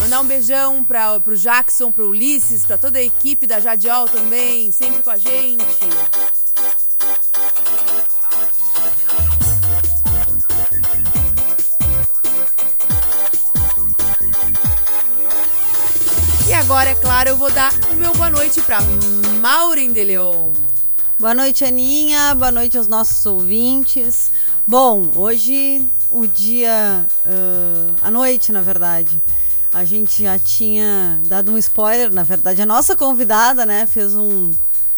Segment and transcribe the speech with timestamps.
[0.01, 4.71] Mandar um beijão para pro Jackson, pro Ulisses, para toda a equipe da Jadiol também,
[4.71, 5.65] sempre com a gente.
[16.65, 18.79] Agora, é claro, eu vou dar o meu boa noite para
[19.39, 20.51] Maureen de Leon.
[21.19, 22.33] Boa noite, Aninha.
[22.33, 24.31] Boa noite aos nossos ouvintes.
[24.65, 29.21] Bom, hoje o dia, uh, à noite, na verdade,
[29.71, 32.11] a gente já tinha dado um spoiler.
[32.11, 34.49] Na verdade, a nossa convidada, né, fez um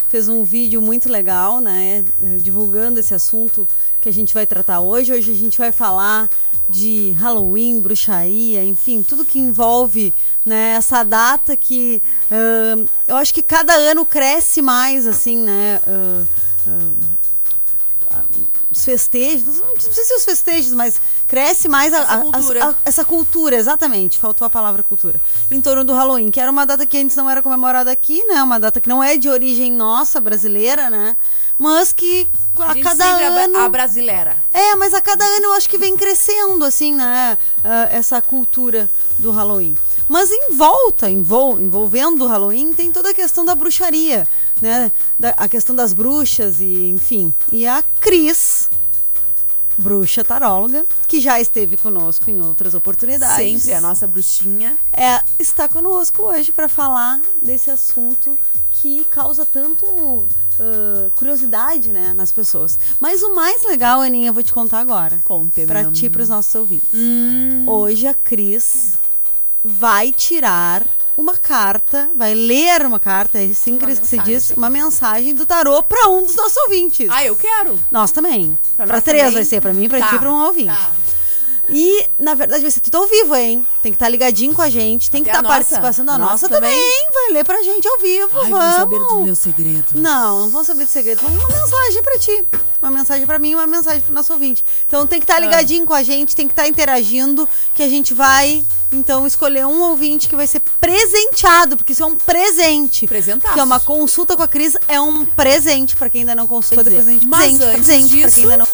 [0.07, 2.01] fez um vídeo muito legal, né,
[2.41, 3.67] divulgando esse assunto
[3.99, 5.11] que a gente vai tratar hoje.
[5.11, 6.29] Hoje a gente vai falar
[6.69, 10.13] de Halloween, bruxaria, enfim, tudo que envolve
[10.45, 15.81] né, essa data que uh, eu acho que cada ano cresce mais, assim, né?
[15.87, 16.27] Uh,
[16.69, 17.17] uh,
[18.77, 22.63] os festejos, não sei se os festejos, mas cresce mais a, essa, cultura.
[22.63, 26.51] A, a, essa cultura, exatamente, faltou a palavra cultura, em torno do Halloween, que era
[26.51, 28.41] uma data que antes não era comemorada aqui, né?
[28.43, 31.17] Uma data que não é de origem nossa, brasileira, né?
[31.57, 32.27] Mas que
[32.59, 33.57] a, a cada ano.
[33.57, 34.37] A brasileira.
[34.53, 37.37] É, mas a cada ano eu acho que vem crescendo, assim, né?
[37.89, 39.75] essa cultura do Halloween.
[40.07, 44.27] Mas em volta, envol, envolvendo o Halloween, tem toda a questão da bruxaria,
[44.61, 44.91] né?
[45.19, 47.33] Da, a questão das bruxas e, enfim.
[47.51, 48.69] E a Cris,
[49.77, 53.61] bruxa taróloga, que já esteve conosco em outras oportunidades.
[53.61, 54.77] Sempre a nossa bruxinha.
[54.93, 58.37] É, está conosco hoje para falar desse assunto
[58.71, 62.79] que causa tanto uh, curiosidade, né, nas pessoas.
[62.99, 65.19] Mas o mais legal, Aninha, eu vou te contar agora.
[65.23, 66.89] Conte, Para ti e para os nossos ouvintes.
[66.93, 67.65] Hum.
[67.67, 68.93] Hoje a Cris
[69.63, 70.83] vai tirar
[71.17, 74.23] uma carta, vai ler uma carta, é assim Uma que se mensagem.
[74.35, 77.07] diz, uma mensagem do tarô para um dos nossos ouvintes.
[77.09, 77.79] Ah, eu quero.
[77.91, 78.57] Nós também.
[78.77, 79.33] Nós três também?
[79.33, 80.67] vai ser, pra mim, pra Tá, ti e pra um ouvinte.
[80.67, 80.91] tá.
[81.69, 83.65] E, na verdade, vai ser tudo ao vivo, hein?
[83.83, 85.55] Tem que estar ligadinho com a gente, tem que estar a nossa?
[85.55, 86.71] participação da nossa, nossa também.
[86.71, 87.07] também?
[87.13, 88.59] Vai ler pra gente ao vivo, Ai, vamos.
[88.59, 89.93] vou saber dos meus segredos.
[89.93, 91.21] Não, não vão saber de segredo.
[91.21, 92.45] Vamos uma mensagem pra ti.
[92.81, 94.63] Uma mensagem pra mim e uma mensagem pro nosso ouvinte.
[94.87, 98.13] Então tem que estar ligadinho com a gente, tem que estar interagindo, que a gente
[98.13, 103.07] vai, então, escolher um ouvinte que vai ser presenteado, porque isso é um presente.
[103.07, 103.47] Presentaço.
[103.53, 106.83] Porque uma consulta com a Cris é um presente pra quem ainda não consultou.
[106.83, 108.67] Depois a gente mas presente, presente pra disso- quem ainda não...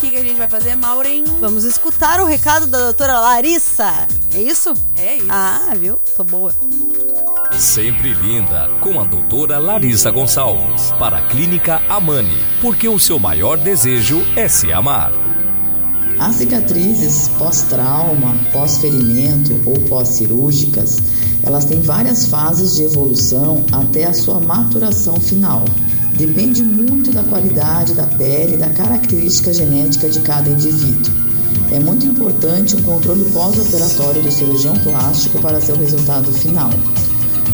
[0.00, 1.24] O que, que a gente vai fazer, Maureen?
[1.40, 4.08] Vamos escutar o recado da doutora Larissa.
[4.34, 4.72] É isso?
[4.96, 5.26] É isso.
[5.28, 5.96] Ah, viu?
[6.16, 6.54] Tô boa.
[7.52, 13.58] Sempre linda, com a doutora Larissa Gonçalves, para a Clínica Amani, porque o seu maior
[13.58, 15.12] desejo é se amar.
[16.18, 20.96] As cicatrizes pós-trauma, pós-ferimento ou pós-cirúrgicas,
[21.42, 25.62] elas têm várias fases de evolução até a sua maturação final.
[26.20, 31.14] Depende muito da qualidade da pele e da característica genética de cada indivíduo.
[31.72, 36.68] É muito importante um controle pós-operatório do cirurgião plástico para seu resultado final.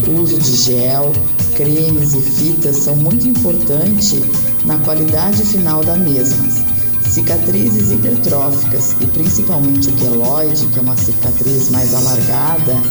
[0.08, 1.12] O uso de gel,
[1.54, 4.20] cremes e fitas são muito importantes
[4.64, 6.64] na qualidade final da mesmas.
[7.08, 12.82] Cicatrizes hipertróficas e principalmente o queloide, que é uma cicatriz mais alargada,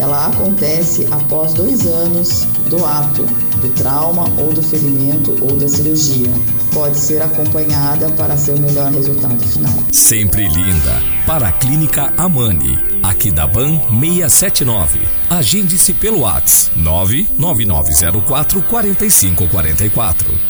[0.00, 3.22] ela acontece após dois anos do ato,
[3.60, 6.32] do trauma ou do ferimento ou da cirurgia.
[6.72, 9.74] Pode ser acompanhada para seu melhor resultado final.
[9.92, 11.02] Sempre linda.
[11.26, 12.78] Para a Clínica Amani.
[13.02, 15.00] Aqui da Ban 679.
[15.28, 20.49] Agende-se pelo WhatsApp 99904 4544.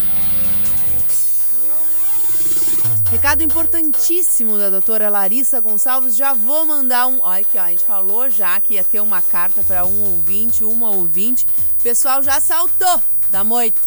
[3.10, 6.14] Recado importantíssimo da doutora Larissa Gonçalves.
[6.14, 7.20] Já vou mandar um.
[7.20, 10.62] Olha aqui, ó, a gente falou já que ia ter uma carta para um ouvinte,
[10.62, 11.44] uma ouvinte.
[11.80, 13.80] O pessoal já saltou da moita,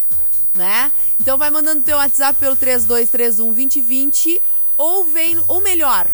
[0.54, 0.92] né?
[1.22, 4.42] Então vai mandando teu WhatsApp pelo 3231 2020
[4.78, 5.42] ou vem.
[5.48, 6.06] Ou melhor.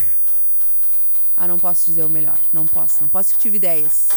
[1.35, 2.37] Ah, não posso dizer o melhor.
[2.53, 3.01] Não posso.
[3.01, 4.09] Não posso que tive ideias.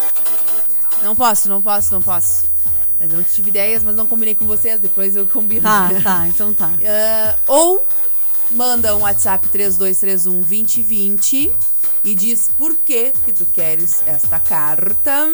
[1.01, 2.45] Não posso, não posso, não posso.
[2.99, 4.79] Eu não tive ideias, mas não combinei com vocês.
[4.79, 5.63] Depois eu combino.
[5.63, 6.67] Tá, tá, então tá.
[6.67, 7.87] Uh, ou
[8.51, 11.51] manda um WhatsApp 3231 2020
[12.03, 15.31] e diz por que que tu queres esta carta,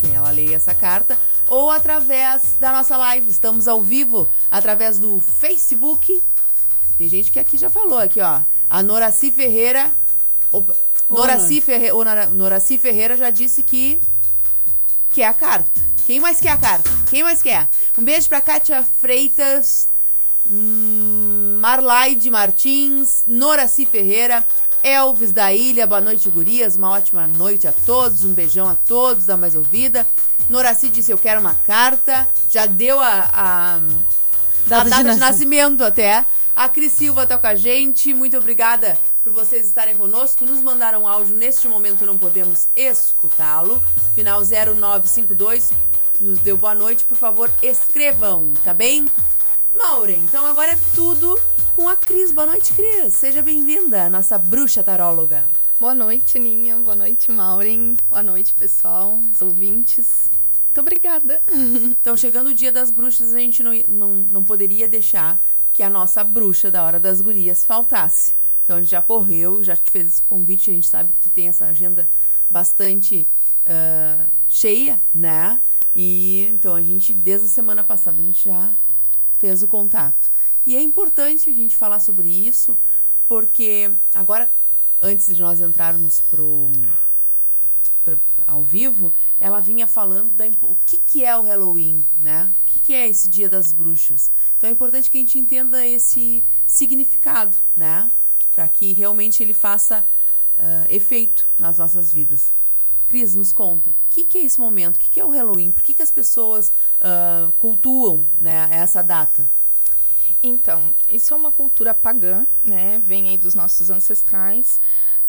[0.00, 1.16] que ela leia essa carta,
[1.46, 3.30] ou através da nossa live.
[3.30, 6.22] Estamos ao vivo através do Facebook.
[6.96, 8.42] Tem gente que aqui já falou aqui, ó.
[8.68, 9.92] A Noraci Ferreira,
[10.50, 10.74] opa,
[11.08, 11.90] Noraci, Ferre,
[12.34, 13.98] Noraci Ferreira já disse que
[15.10, 15.70] quer a carta.
[16.06, 16.90] Quem mais quer a carta?
[17.08, 17.68] Quem mais quer?
[17.96, 19.88] Um beijo pra Kátia Freitas,
[20.46, 24.46] Marlaide Martins, Noraci Ferreira,
[24.82, 29.26] Elvis da Ilha, boa noite, gurias, uma ótima noite a todos, um beijão a todos
[29.26, 30.06] da Mais Ouvida.
[30.48, 33.78] Noraci disse, eu quero uma carta, já deu a, a,
[34.66, 36.24] data, a data de, de nascimento até.
[36.54, 40.44] A Cris Silva tá com a gente, muito obrigada por vocês estarem conosco.
[40.44, 43.80] Nos mandaram áudio, neste momento não podemos escutá-lo.
[44.14, 45.70] Final 0952
[46.20, 49.08] nos deu boa noite, por favor, escrevam, tá bem?
[49.78, 51.40] Maureen, então agora é tudo
[51.76, 52.32] com a Cris.
[52.32, 53.14] Boa noite, Cris.
[53.14, 55.46] Seja bem-vinda, nossa bruxa taróloga.
[55.78, 56.76] Boa noite, Ninha.
[56.80, 57.96] Boa noite, Maureen.
[58.10, 60.28] Boa noite, pessoal, os ouvintes.
[60.66, 61.40] Muito obrigada.
[62.00, 65.38] Então, chegando o dia das bruxas, a gente não, não, não poderia deixar
[65.72, 68.34] que a nossa bruxa da Hora das Gurias faltasse.
[68.64, 70.70] Então, a gente já correu, já te fez esse convite.
[70.70, 72.08] A gente sabe que tu tem essa agenda
[72.50, 73.24] bastante
[73.64, 75.60] uh, cheia, né?
[75.94, 78.72] E então a gente, desde a semana passada, a gente já
[79.38, 80.30] fez o contato.
[80.66, 82.76] E é importante a gente falar sobre isso,
[83.26, 84.50] porque agora,
[85.00, 86.70] antes de nós entrarmos pro,
[88.04, 92.50] pro ao vivo, ela vinha falando da o que, que é o Halloween, né?
[92.64, 94.30] O que, que é esse Dia das Bruxas?
[94.56, 98.10] Então é importante que a gente entenda esse significado, né?
[98.54, 100.06] Para que realmente ele faça
[100.54, 102.52] uh, efeito nas nossas vidas.
[103.06, 104.96] Cris, nos conta, que, que, é esse momento?
[104.96, 105.70] O que, que, é o Halloween?
[105.70, 109.48] Por que, que as pessoas uh, cultuam né, essa data?
[110.42, 113.02] Então, isso é uma cultura pagã, né?
[113.04, 114.80] Vem aí dos nossos ancestrais.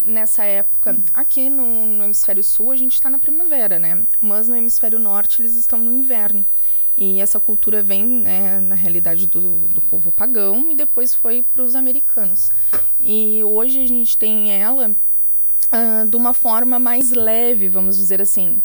[0.02, 4.04] Nessa época, aqui no, no hemisfério sul, a gente está na primavera, né?
[4.20, 6.46] Mas no hemisfério norte, eles estão no inverno.
[6.96, 11.62] E essa cultura vem, né, na realidade, do, do povo pagão e depois foi para
[11.62, 12.50] os americanos.
[12.98, 18.62] E hoje a gente tem ela uh, de uma forma mais leve, vamos dizer assim.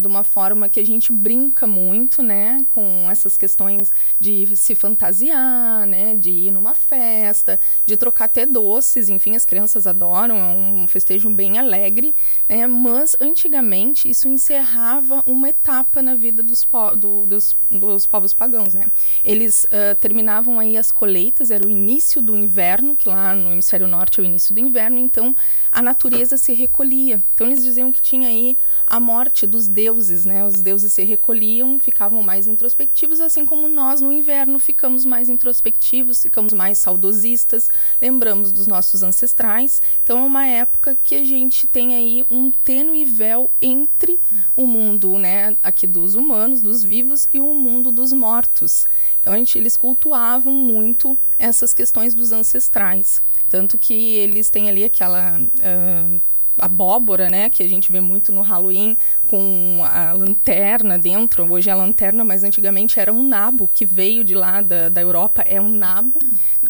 [0.00, 3.90] De uma forma que a gente brinca muito, né, com essas questões
[4.20, 9.86] de se fantasiar, né, de ir numa festa, de trocar até doces, enfim, as crianças
[9.86, 12.14] adoram, é um festejo bem alegre,
[12.48, 18.32] né, mas antigamente isso encerrava uma etapa na vida dos, po do, dos, dos povos
[18.32, 18.90] pagãos, né.
[19.24, 23.88] Eles uh, terminavam aí as colheitas, era o início do inverno, que lá no hemisfério
[23.88, 25.34] norte é o início do inverno, então
[25.72, 27.22] a natureza se recolhia.
[27.34, 30.44] Então eles diziam que tinha aí a morte dos deuses, né?
[30.44, 36.22] Os deuses se recolhiam, ficavam mais introspectivos, assim como nós no inverno ficamos mais introspectivos,
[36.22, 37.68] ficamos mais saudosistas,
[38.00, 39.80] lembramos dos nossos ancestrais.
[40.02, 44.20] Então é uma época que a gente tem aí um tênue véu entre
[44.56, 48.86] o mundo, né, aqui dos humanos, dos vivos e o mundo dos mortos.
[49.20, 54.84] Então a gente, eles cultuavam muito essas questões dos ancestrais, tanto que eles têm ali
[54.84, 56.20] aquela uh,
[56.58, 58.96] abóbora, né, que a gente vê muito no Halloween,
[59.28, 61.50] com a lanterna dentro.
[61.52, 65.00] Hoje é a lanterna, mas antigamente era um nabo que veio de lá da, da
[65.00, 65.42] Europa.
[65.46, 66.18] É um nabo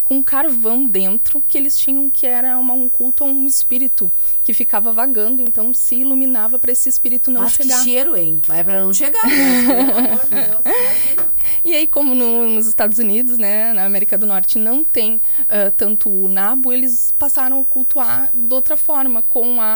[0.03, 4.11] com carvão dentro que eles tinham que era uma, um culto a um espírito
[4.43, 7.77] que ficava vagando, então se iluminava para esse espírito não Mas chegar.
[7.77, 8.39] que cheiro, hein?
[8.47, 9.23] Vai pra não chegar.
[9.27, 9.65] Né?
[9.65, 11.25] Pelo amor de Deus.
[11.63, 15.71] E aí, como no- nos Estados Unidos, né, na América do Norte, não tem ah,
[15.71, 19.74] tanto o nabo, eles passaram a cultuar de outra forma, com a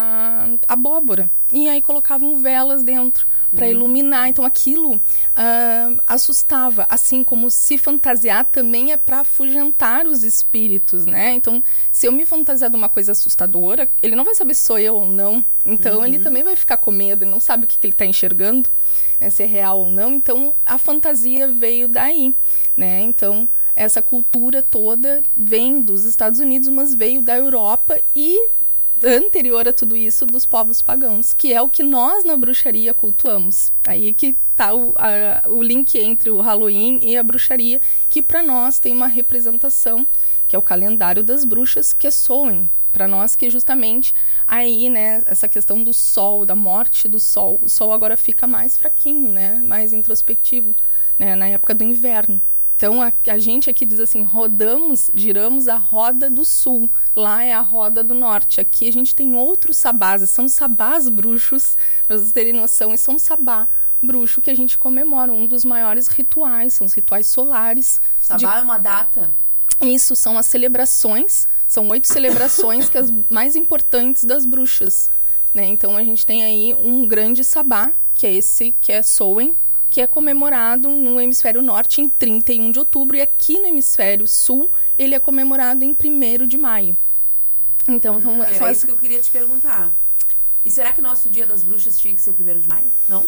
[0.68, 1.30] abóbora.
[1.52, 4.30] E aí colocavam velas dentro para iluminar.
[4.30, 5.02] Então aquilo
[5.36, 11.34] ah, assustava, assim como se fantasiar também é para afugentar os espíritos, né?
[11.34, 14.78] Então, se eu me fantasiar de uma coisa assustadora, ele não vai saber se sou
[14.78, 15.44] eu ou não.
[15.66, 18.06] Então, ele também vai ficar com medo, ele não sabe o que, que ele está
[18.06, 18.70] enxergando,
[19.20, 20.14] né, se é real ou não.
[20.14, 22.36] Então, a fantasia veio daí,
[22.76, 23.02] né?
[23.02, 28.50] Então, essa cultura toda vem dos Estados Unidos, mas veio da Europa e
[29.04, 33.72] anterior a tudo isso dos povos pagãos, que é o que nós na bruxaria cultuamos.
[33.86, 34.94] Aí que está o,
[35.48, 37.80] o link entre o Halloween e a bruxaria,
[38.10, 40.08] que para nós tem uma representação,
[40.48, 42.70] que é o calendário das bruxas, que é Samhain.
[42.92, 44.14] Para nós que justamente
[44.48, 48.76] aí, né, essa questão do sol, da morte do sol, o sol agora fica mais
[48.76, 50.76] fraquinho, né, mais introspectivo,
[51.18, 52.42] né, na época do inverno.
[52.80, 56.90] Então a, a gente aqui diz assim, rodamos, giramos a roda do sul.
[57.14, 58.62] Lá é a roda do norte.
[58.62, 61.76] Aqui a gente tem outros sabás, são sabás bruxos,
[62.08, 63.68] para vocês terem noção, e são sabá
[64.02, 68.00] bruxo que a gente comemora, um dos maiores rituais, são os rituais solares.
[68.22, 69.36] de Sabá é uma data.
[69.82, 75.10] isso são as celebrações, são oito celebrações que as mais importantes das bruxas,
[75.54, 75.66] né?
[75.66, 79.54] Então a gente tem aí um grande sabá, que é esse que é Samhain,
[79.90, 84.70] que é comemorado no hemisfério norte em 31 de outubro e aqui no hemisfério sul
[84.98, 86.98] ele é comemorado em 1 de maio.
[87.88, 89.96] Então são, são Era as isso que eu queria te perguntar.
[90.64, 92.92] E será que nosso Dia das Bruxas tinha que ser primeiro de maio?
[93.08, 93.26] Não?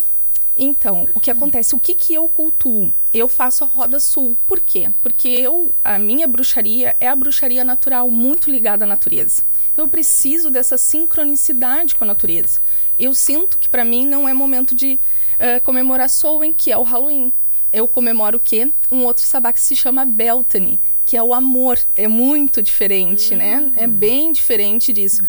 [0.63, 1.73] Então, o que acontece?
[1.73, 2.93] O que, que eu cultuo?
[3.11, 4.37] Eu faço a roda sul.
[4.45, 4.91] Por quê?
[5.01, 9.41] Porque eu, a minha bruxaria é a bruxaria natural, muito ligada à natureza.
[9.71, 12.59] Então, eu preciso dessa sincronicidade com a natureza.
[12.99, 14.99] Eu sinto que, para mim, não é momento de
[15.39, 17.33] eh, comemorar Samhain, que é o Halloween.
[17.73, 18.71] Eu comemoro o quê?
[18.91, 21.79] Um outro sabá que se chama Beltane, que é o amor.
[21.95, 23.71] É muito diferente, né?
[23.77, 25.23] É bem diferente disso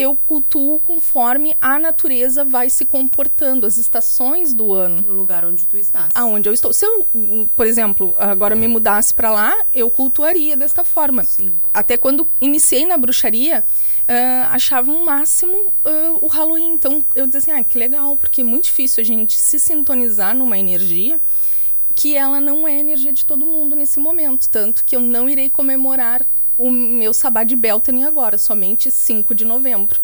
[0.00, 5.02] eu cultuo conforme a natureza vai se comportando, as estações do ano.
[5.02, 6.08] No lugar onde tu estás.
[6.14, 6.72] Aonde eu estou.
[6.72, 11.22] Se eu, hum, por exemplo, agora me mudasse para lá, eu cultuaria desta forma.
[11.24, 11.54] Sim.
[11.74, 13.62] Até quando iniciei na bruxaria,
[14.08, 16.72] ah, achava um máximo ah, o Halloween.
[16.72, 20.34] Então eu dizia assim: ah, que legal, porque é muito difícil a gente se sintonizar
[20.34, 21.20] numa energia
[21.94, 24.48] que ela não é energia de todo mundo nesse momento.
[24.48, 26.26] Tanto que eu não irei comemorar
[26.60, 29.98] o meu sabá de Beltane agora, somente 5 de novembro.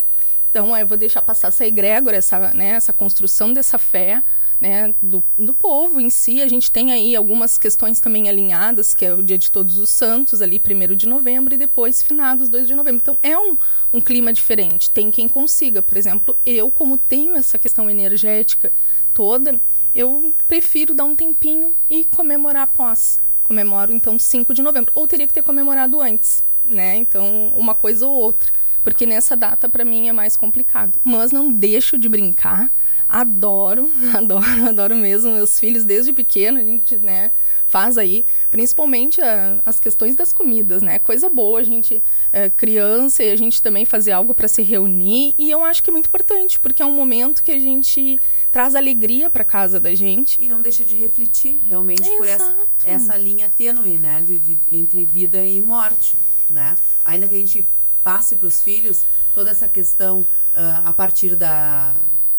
[0.48, 4.22] Então, aí eu vou deixar passar essa egrégora, essa, né, essa construção dessa fé
[4.58, 6.40] né, do, do povo em si.
[6.40, 9.90] A gente tem aí algumas questões também alinhadas, que é o dia de todos os
[9.90, 13.02] santos, ali, 1 de novembro, e depois finados, 2 de novembro.
[13.02, 13.58] Então, é um,
[13.92, 14.90] um clima diferente.
[14.90, 15.82] Tem quem consiga.
[15.82, 18.72] Por exemplo, eu, como tenho essa questão energética
[19.12, 19.60] toda,
[19.94, 23.18] eu prefiro dar um tempinho e comemorar após.
[23.42, 24.90] Comemoro, então, 5 de novembro.
[24.94, 26.96] Ou teria que ter comemorado antes, né?
[26.96, 28.50] Então, uma coisa ou outra.
[28.84, 31.00] Porque nessa data, para mim, é mais complicado.
[31.02, 32.70] Mas não deixo de brincar.
[33.08, 35.32] Adoro, adoro, adoro mesmo.
[35.32, 37.32] Meus filhos, desde pequeno, a gente, né,
[37.66, 41.00] faz aí, principalmente a- as questões das comidas, né?
[41.00, 42.00] Coisa boa a gente,
[42.32, 45.34] é, criança, e a gente também fazer algo para se reunir.
[45.36, 48.18] E eu acho que é muito importante, porque é um momento que a gente
[48.52, 50.38] traz alegria para casa da gente.
[50.40, 54.22] E não deixa de refletir realmente por essa, essa linha tênue, né?
[54.24, 56.14] de- de- entre vida e morte,
[56.52, 56.74] né?
[57.04, 57.68] Ainda que a gente
[58.02, 61.96] passe para os filhos toda essa questão ah, a partir da,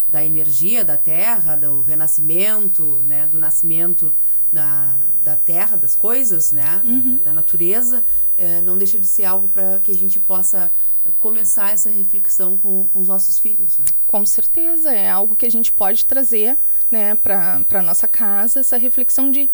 [0.08, 3.28] da energia da terra, do renascimento, né?
[3.28, 4.16] Do nascimento
[4.52, 6.82] da, da terra, das coisas, né?
[6.84, 8.04] Da, da natureza,
[8.38, 10.72] eh, não deixa de ser algo para que a gente possa
[11.20, 13.86] começar essa reflexão com, com os nossos filhos, né?
[14.06, 16.58] Com certeza, é algo que a gente pode trazer
[16.90, 19.50] né, para a nossa casa, essa reflexão de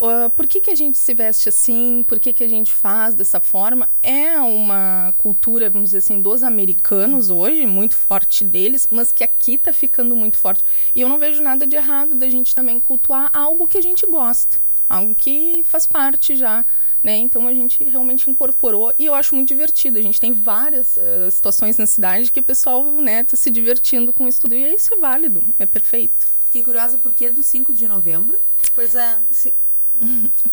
[0.00, 3.14] ah, por que, que a gente se veste assim, por que, que a gente faz
[3.14, 3.88] dessa forma.
[4.02, 9.54] É uma cultura, vamos dizer assim, dos americanos hoje, muito forte deles, mas que aqui
[9.54, 10.62] está ficando muito forte.
[10.94, 14.06] E eu não vejo nada de errado da gente também cultuar algo que a gente
[14.06, 16.64] gosta, algo que faz parte já
[17.02, 17.16] né?
[17.16, 19.98] Então a gente realmente incorporou e eu acho muito divertido.
[19.98, 24.12] A gente tem várias eh, situações na cidade que o pessoal, né, tá se divertindo
[24.12, 26.26] com isso tudo e isso é válido, é perfeito.
[26.44, 28.40] Fiquei curiosa por que do 5 de novembro?
[28.74, 29.18] Pois é.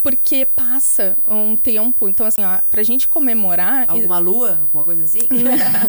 [0.01, 4.59] Porque passa um tempo, então assim, ó, pra gente comemorar, Alguma lua?
[4.61, 5.27] Alguma coisa assim?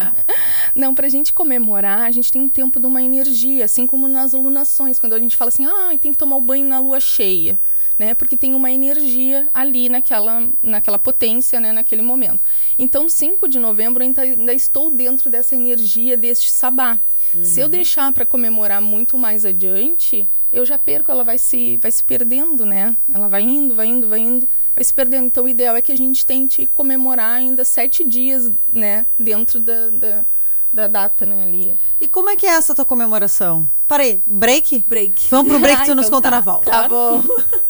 [0.75, 4.34] Não, pra gente comemorar, a gente tem um tempo de uma energia, assim como nas
[4.34, 7.58] alunações, quando a gente fala assim, ah, tem que tomar o banho na lua cheia
[7.98, 8.14] né?
[8.14, 11.72] Porque tem uma energia ali naquela, naquela potência, né?
[11.72, 12.42] Naquele momento.
[12.78, 16.98] Então, 5 de novembro ainda, ainda estou dentro dessa energia deste sabá.
[17.34, 17.44] Uhum.
[17.44, 21.90] Se eu deixar para comemorar muito mais adiante, eu já perco, ela vai se, vai
[21.90, 22.96] se perdendo, né?
[23.12, 25.26] Ela vai indo, vai indo, vai indo, vai se perdendo.
[25.26, 29.06] Então, o ideal é que a gente tente comemorar ainda sete dias, né?
[29.18, 30.24] Dentro da, da
[30.76, 31.76] da data, né, ali.
[32.00, 33.66] E como é que é essa tua comemoração?
[33.88, 34.84] Parei, break?
[34.86, 35.28] Break.
[35.30, 36.36] Vamos pro break que tu nos então conta tá.
[36.36, 36.70] na volta.
[36.70, 37.22] Tá bom.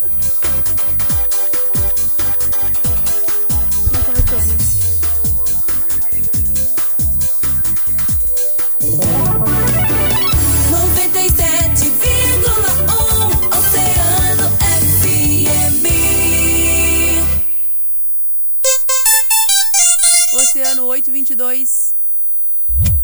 [21.17, 21.97] Oceano 822.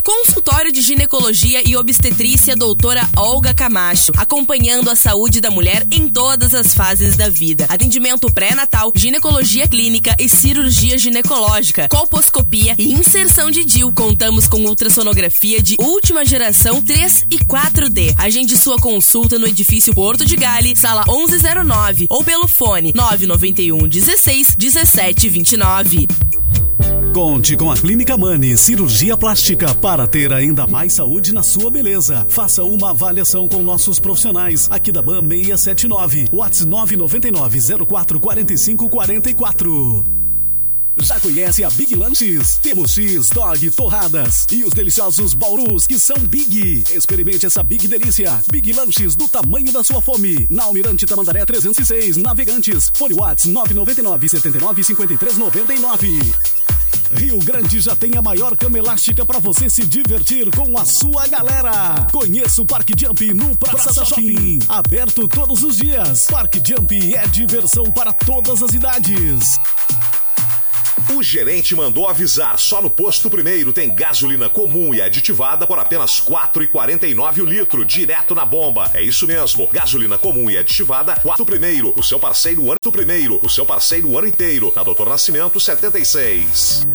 [0.05, 6.55] Consultório de Ginecologia e Obstetrícia Doutora Olga Camacho, acompanhando a saúde da mulher em todas
[6.55, 7.67] as fases da vida.
[7.69, 13.93] Atendimento pré-natal, ginecologia clínica e cirurgia ginecológica, colposcopia e inserção de DIL.
[13.95, 18.15] Contamos com ultrassonografia de última geração 3 e 4D.
[18.19, 24.57] Agende sua consulta no edifício Porto de Gale, sala 1109 ou pelo fone 991 16
[24.57, 26.07] 17 29.
[27.13, 32.25] Conte com a Clínica Mani Cirurgia Plástica para ter ainda mais saúde na sua beleza.
[32.29, 40.23] Faça uma avaliação com nossos profissionais aqui da BAM 679, WhatsApp 999 04 45 44.
[40.99, 42.59] Já conhece a Big Lanches?
[42.59, 46.85] Temos X, Dog, Torradas e os deliciosos Baurus que são Big.
[46.95, 48.43] Experimente essa Big delícia.
[48.51, 50.47] Big Lanches do tamanho da sua fome.
[50.51, 52.91] Na Almirante Tamandaré 306, Navegantes.
[52.95, 56.21] Fone Whats 999 79 53 99.
[57.15, 61.27] Rio Grande já tem a maior cama elástica para você se divertir com a sua
[61.29, 62.07] galera.
[62.11, 64.33] Conheça o Parque Jump no Praça, Praça Shopping.
[64.33, 64.59] Shopping.
[64.69, 66.27] Aberto todos os dias.
[66.27, 69.59] Parque Jump é diversão para todas as idades.
[71.15, 76.21] O gerente mandou avisar, só no posto primeiro tem gasolina comum e aditivada por apenas
[76.21, 78.91] R$ 4,49 o litro, direto na bomba.
[78.95, 83.51] É isso mesmo, gasolina comum e aditivada, 4 primeiro, o seu parceiro ano primeiro, o
[83.51, 86.87] seu parceiro o ano inteiro, na Doutor Nascimento 76.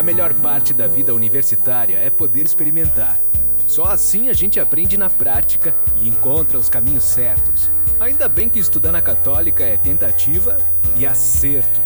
[0.00, 3.18] A melhor parte da vida universitária é poder experimentar.
[3.66, 7.68] Só assim a gente aprende na prática e encontra os caminhos certos.
[8.00, 10.56] Ainda bem que estudar na Católica é tentativa
[10.96, 11.82] e acerto.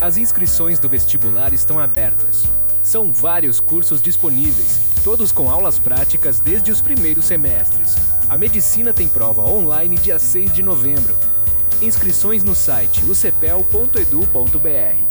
[0.00, 2.46] As inscrições do vestibular estão abertas.
[2.82, 7.94] São vários cursos disponíveis, todos com aulas práticas desde os primeiros semestres.
[8.30, 11.14] A medicina tem prova online dia 6 de novembro.
[11.82, 15.09] Inscrições no site ucepel.edu.br.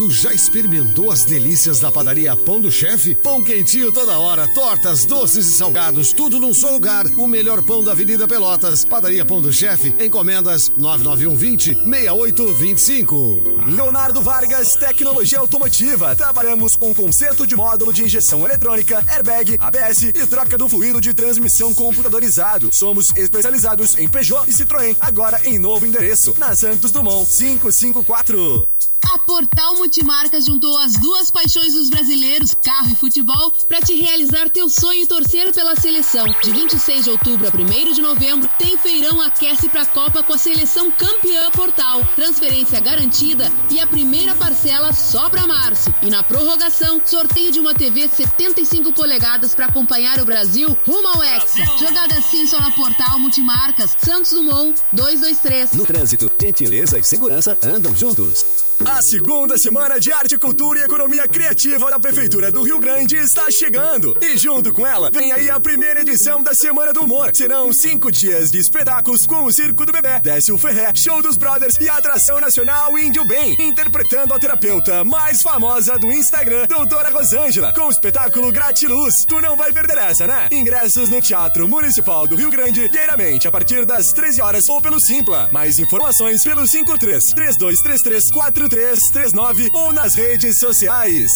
[0.00, 3.14] Tu já experimentou as delícias da padaria Pão do Chefe?
[3.14, 7.04] Pão quentinho toda hora, tortas, doces e salgados, tudo num só lugar.
[7.18, 8.82] O melhor pão da Avenida Pelotas.
[8.82, 13.42] Padaria Pão do Chefe, encomendas 991 20 6825.
[13.66, 16.16] Leonardo Vargas, Tecnologia Automotiva.
[16.16, 21.12] Trabalhamos com conserto de módulo de injeção eletrônica, airbag, ABS e troca do fluido de
[21.12, 22.70] transmissão computadorizado.
[22.72, 28.69] Somos especializados em Peugeot e Citroën, agora em novo endereço, na Santos Dumont 554.
[29.12, 34.48] A Portal Multimarcas juntou as duas paixões dos brasileiros, carro e futebol, para te realizar
[34.48, 36.24] teu sonho e torcer pela seleção.
[36.44, 40.32] De 26 de outubro a 1 de novembro, tem feirão aquece para a Copa com
[40.32, 42.04] a seleção campeã Portal.
[42.14, 45.92] Transferência garantida e a primeira parcela só para março.
[46.02, 51.24] E na prorrogação, sorteio de uma TV 75 polegadas para acompanhar o Brasil rumo ao
[51.24, 51.64] Hexa.
[51.80, 53.96] Jogada assim só na Portal Multimarcas.
[54.00, 55.72] Santos Dumont 223.
[55.72, 58.69] No trânsito, gentileza e segurança andam juntos.
[58.84, 63.50] A segunda semana de Arte, Cultura e Economia Criativa da Prefeitura do Rio Grande está
[63.50, 64.16] chegando.
[64.22, 67.30] E junto com ela, vem aí a primeira edição da Semana do Humor.
[67.34, 71.76] Serão cinco dias de espetáculos com o Circo do Bebê, Décio Ferré, Show dos Brothers
[71.78, 77.74] e a atração nacional Índio Bem, interpretando a terapeuta mais famosa do Instagram, Doutora Rosângela,
[77.74, 79.26] com o espetáculo Gratiluz.
[79.26, 80.48] Tu não vai perder essa, né?
[80.50, 84.98] Ingressos no Teatro Municipal do Rio Grande, diariamente a partir das 13 horas ou pelo
[84.98, 85.50] Simpla.
[85.52, 91.32] Mais informações pelo 53 3233 4 3339 ou nas redes sociais.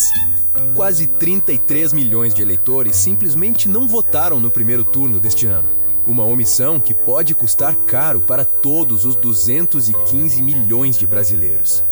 [0.73, 5.69] Quase 33 milhões de eleitores simplesmente não votaram no primeiro turno deste ano.
[6.07, 11.85] Uma omissão que pode custar caro para todos os 215 milhões de brasileiros.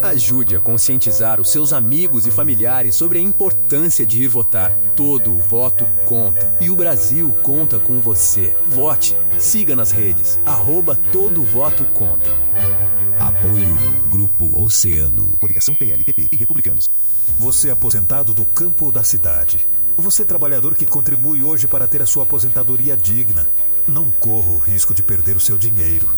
[0.00, 4.72] Ajude a conscientizar os seus amigos e familiares sobre a importância de ir votar.
[4.94, 6.56] Todo o voto conta.
[6.60, 8.54] E o Brasil conta com você.
[8.66, 9.16] Vote.
[9.38, 10.38] Siga nas redes.
[10.46, 12.30] Arroba Todo Voto Conta.
[13.18, 13.76] Apoio
[14.10, 15.36] Grupo Oceano.
[15.38, 16.90] Coligação PLPP e Republicanos.
[17.38, 19.68] Você é aposentado do campo ou da cidade.
[19.96, 23.46] Você é trabalhador que contribui hoje para ter a sua aposentadoria digna.
[23.86, 26.10] Não corra o risco de perder o seu dinheiro.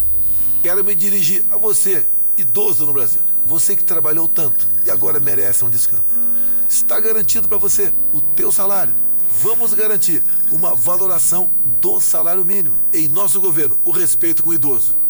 [0.62, 2.06] Quero me dirigir a você,
[2.36, 3.20] idoso no Brasil.
[3.44, 6.04] Você que trabalhou tanto e agora merece um descanso.
[6.68, 8.94] Está garantido para você o teu salário.
[9.42, 12.76] Vamos garantir uma valoração do salário mínimo.
[12.92, 15.05] Em nosso governo, o respeito com o idoso.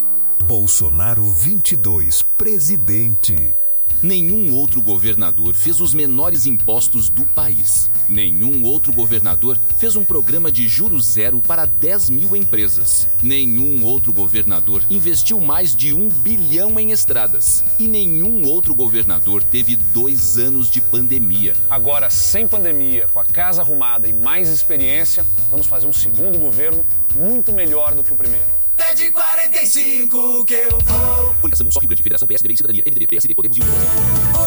[0.46, 3.52] Bolsonaro 22, presidente.
[4.00, 7.90] Nenhum outro governador fez os menores impostos do país.
[8.08, 13.08] Nenhum outro governador fez um programa de juros zero para 10 mil empresas.
[13.20, 17.64] Nenhum outro governador investiu mais de um bilhão em estradas.
[17.76, 21.54] E nenhum outro governador teve dois anos de pandemia.
[21.68, 26.86] Agora, sem pandemia, com a casa arrumada e mais experiência, vamos fazer um segundo governo
[27.16, 28.65] muito melhor do que o primeiro.
[28.76, 31.34] Pede 45 que eu vou.
[31.40, 33.76] Coligação Só Rio Grande, Federação PSDB e Cidadania, MDB, PSD, Podemos e União.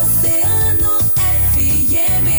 [0.02, 1.00] Oceano
[1.54, 2.30] FM.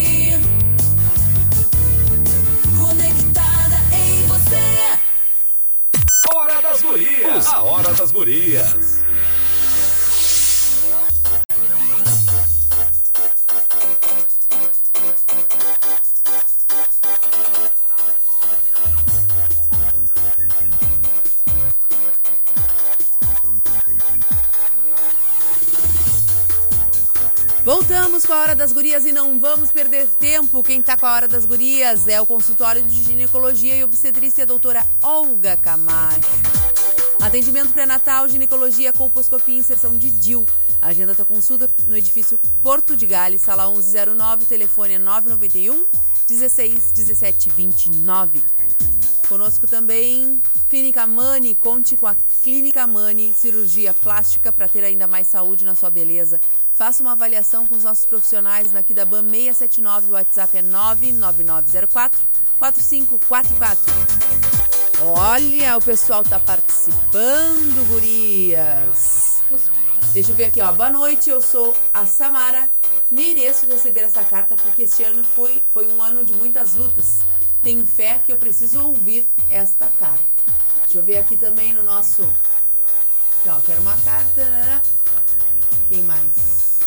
[2.78, 4.98] Conectada em você.
[6.34, 7.46] Hora das Gurias.
[7.46, 9.02] A Hora das Gurias.
[27.72, 30.60] Voltamos com a Hora das Gurias e não vamos perder tempo.
[30.60, 34.84] Quem tá com a Hora das Gurias é o consultório de ginecologia e obstetrícia doutora
[35.00, 36.18] Olga Camacho.
[37.22, 40.44] Atendimento pré-natal, ginecologia, colposcopia e inserção de DIL.
[40.82, 45.84] Agenda tua consulta no edifício Porto de Gales, sala 1109, telefone é 991
[46.26, 48.42] 16 17 29.
[49.30, 55.28] Conosco também Clínica Mani, conte com a Clínica Mani, cirurgia plástica para ter ainda mais
[55.28, 56.40] saúde na sua beleza.
[56.74, 62.20] Faça uma avaliação com os nossos profissionais na Kidaban 679, o WhatsApp é 99904
[62.58, 63.94] 4544.
[65.02, 69.42] Olha, o pessoal tá participando, gurias.
[70.12, 70.72] Deixa eu ver aqui, ó.
[70.72, 72.68] Boa noite, eu sou a Samara.
[73.08, 77.20] Mereço receber essa carta porque este ano foi, foi um ano de muitas lutas.
[77.62, 80.24] Tenho fé que eu preciso ouvir esta carta.
[80.82, 82.22] Deixa eu ver aqui também no nosso.
[82.22, 84.44] Aqui, ó, quero uma carta.
[84.44, 84.82] né?
[85.88, 86.78] Quem mais?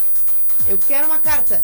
[0.68, 1.64] Eu quero uma carta.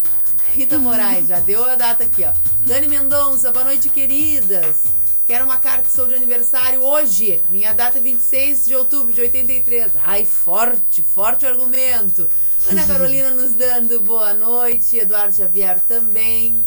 [0.54, 2.34] Rita Moraes, já deu a data aqui, ó.
[2.66, 4.84] Dani Mendonça, boa noite, queridas.
[5.26, 7.40] Quero uma carta, sou de aniversário hoje.
[7.52, 9.92] Minha data é 26 de outubro de 83.
[10.04, 12.28] Ai, forte, forte argumento.
[12.68, 14.98] Ana Carolina nos dando boa noite.
[14.98, 16.64] Eduardo Xavier também.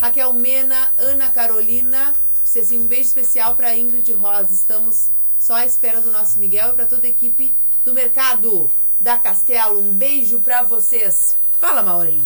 [0.00, 2.12] Raquel Mena, Ana Carolina.
[2.42, 4.52] Disse assim: um beijo especial para Ingrid Rosa.
[4.52, 7.52] Estamos só à espera do nosso Miguel e para toda a equipe
[7.84, 9.80] do mercado da Castelo.
[9.80, 11.36] Um beijo para vocês.
[11.60, 12.24] Fala, Maurinho.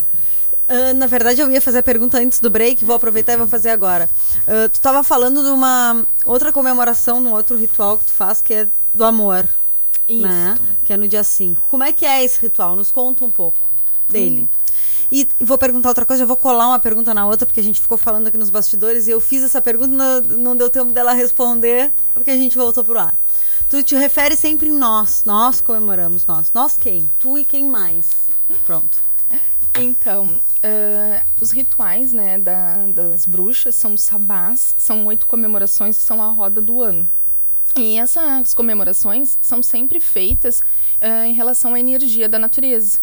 [0.69, 3.49] Ah, na verdade, eu ia fazer a pergunta antes do break, vou aproveitar e vou
[3.49, 4.09] fazer agora.
[4.47, 8.55] Ah, tu estava falando de uma outra comemoração, num outro ritual que tu faz, que
[8.55, 9.49] é do amor.
[10.09, 10.23] Isso.
[10.23, 10.57] Né?
[10.85, 11.63] Que é no dia 5.
[11.69, 12.77] Como é que é esse ritual?
[12.77, 13.59] Nos conta um pouco
[14.09, 14.49] dele.
[15.13, 17.81] E vou perguntar outra coisa, eu vou colar uma pergunta na outra, porque a gente
[17.81, 21.93] ficou falando aqui nos bastidores e eu fiz essa pergunta, não, deu tempo dela responder,
[22.15, 23.17] porque a gente voltou pro ar.
[23.69, 26.53] Tu te refere sempre em nós, nós comemoramos nós.
[26.53, 27.09] Nós quem?
[27.19, 28.29] Tu e quem mais?
[28.67, 28.99] Pronto.
[29.79, 30.29] Então,
[30.63, 36.21] ah, os rituais né, da- das bruxas são os sabás, são oito comemorações que são
[36.23, 37.09] a roda do ano.
[37.77, 40.61] E essas comemorações são sempre feitas
[41.01, 42.99] ah, em relação à energia da natureza.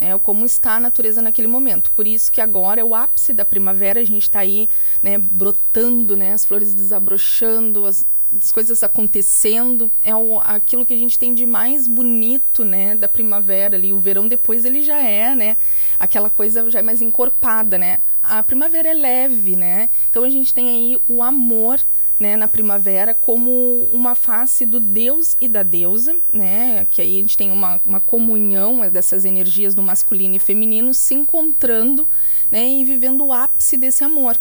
[0.00, 1.92] Né, como está a natureza naquele momento.
[1.92, 4.66] Por isso que agora é o ápice da primavera, a gente está aí
[5.02, 9.92] né, brotando, né, as flores desabrochando, as, as coisas acontecendo.
[10.02, 13.92] É o, aquilo que a gente tem de mais bonito né, da primavera ali.
[13.92, 15.58] O verão depois ele já é, né?
[15.98, 17.98] Aquela coisa já é mais encorpada, né?
[18.22, 19.90] A primavera é leve, né?
[20.08, 21.78] Então a gente tem aí o amor
[22.20, 27.20] né, na primavera como uma face do Deus e da deusa, né, que aí a
[27.20, 32.06] gente tem uma, uma comunhão dessas energias do masculino e feminino se encontrando
[32.50, 34.38] né, e vivendo o ápice desse amor.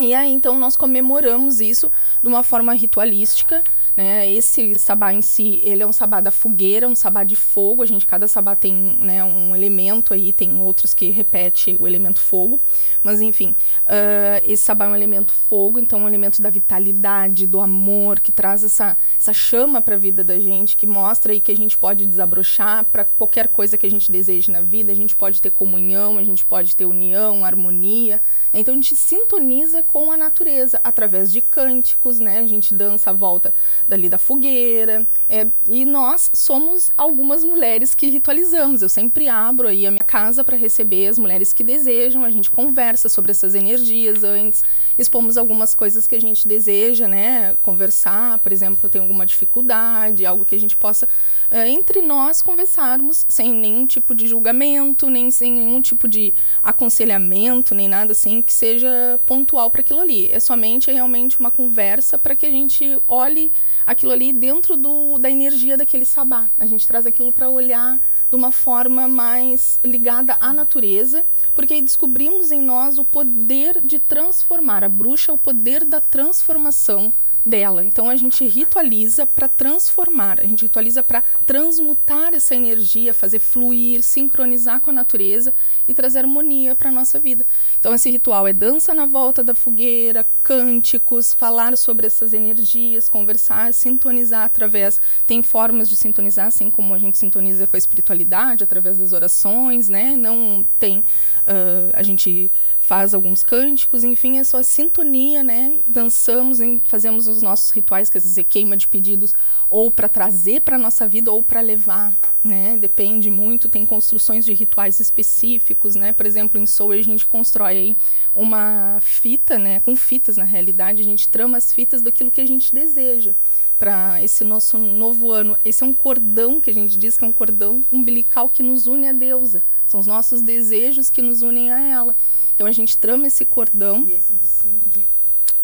[0.00, 3.62] E aí, então, nós comemoramos isso de uma forma ritualística,
[3.96, 4.28] né?
[4.30, 7.82] Esse sabá em si, ele é um sabá da fogueira, um sabá de fogo.
[7.82, 12.20] A gente, cada sabá tem né, um elemento aí, tem outros que repete o elemento
[12.20, 12.60] fogo.
[13.02, 13.54] Mas, enfim,
[13.86, 18.18] ah, esse sabá é um elemento fogo, então é um elemento da vitalidade, do amor,
[18.18, 21.56] que traz essa, essa chama para a vida da gente, que mostra aí que a
[21.56, 24.90] gente pode desabrochar para qualquer coisa que a gente deseje na vida.
[24.90, 28.20] A gente pode ter comunhão, a gente pode ter união, harmonia.
[28.52, 32.38] Então, a gente sintoniza com a natureza através de cânticos, né?
[32.38, 33.54] A gente dança a volta
[33.86, 35.06] dali da fogueira.
[35.28, 38.82] É, e nós somos algumas mulheres que ritualizamos.
[38.82, 42.24] Eu sempre abro aí a minha casa para receber as mulheres que desejam.
[42.24, 44.64] A gente conversa sobre essas energias antes,
[44.98, 47.56] expomos algumas coisas que a gente deseja, né?
[47.62, 51.08] Conversar, por exemplo, tem alguma dificuldade, algo que a gente possa
[51.50, 57.74] eh, entre nós conversarmos sem nenhum tipo de julgamento, nem sem nenhum tipo de aconselhamento,
[57.74, 58.88] nem nada assim que seja
[59.26, 60.30] pontual para aquilo ali.
[60.30, 63.52] É somente realmente uma conversa para que a gente olhe
[63.86, 66.46] aquilo ali dentro do, da energia daquele sabá.
[66.58, 72.50] A gente traz aquilo para olhar de uma forma mais ligada à natureza, porque descobrimos
[72.50, 74.84] em nós o poder de transformar.
[74.84, 77.12] A bruxa é o poder da transformação
[77.44, 77.84] dela.
[77.84, 84.02] Então a gente ritualiza para transformar, a gente ritualiza para transmutar essa energia, fazer fluir,
[84.02, 85.52] sincronizar com a natureza
[85.86, 87.46] e trazer harmonia para nossa vida.
[87.78, 93.74] Então esse ritual é dança na volta da fogueira, cânticos, falar sobre essas energias, conversar,
[93.74, 95.00] sintonizar através.
[95.26, 99.88] Tem formas de sintonizar, assim como a gente sintoniza com a espiritualidade, através das orações,
[99.88, 100.16] né?
[100.16, 101.00] Não tem.
[101.00, 105.78] Uh, a gente faz alguns cânticos, enfim, é só sintonia, né?
[105.86, 109.34] Dançamos, fazemos os nossos rituais, quer dizer, queima de pedidos,
[109.68, 112.76] ou para trazer para a nossa vida ou para levar, né?
[112.76, 116.12] Depende muito, tem construções de rituais específicos, né?
[116.12, 117.96] Por exemplo, em Soul a gente constrói aí
[118.34, 119.80] uma fita, né?
[119.80, 123.34] Com fitas, na realidade, a gente trama as fitas daquilo que a gente deseja
[123.78, 125.58] para esse nosso novo ano.
[125.64, 128.86] Esse é um cordão que a gente diz que é um cordão umbilical que nos
[128.86, 129.62] une à deusa.
[129.86, 132.16] São os nossos desejos que nos unem a ela.
[132.54, 134.02] Então a gente trama esse cordão.
[134.02, 135.06] Nesse de 5 de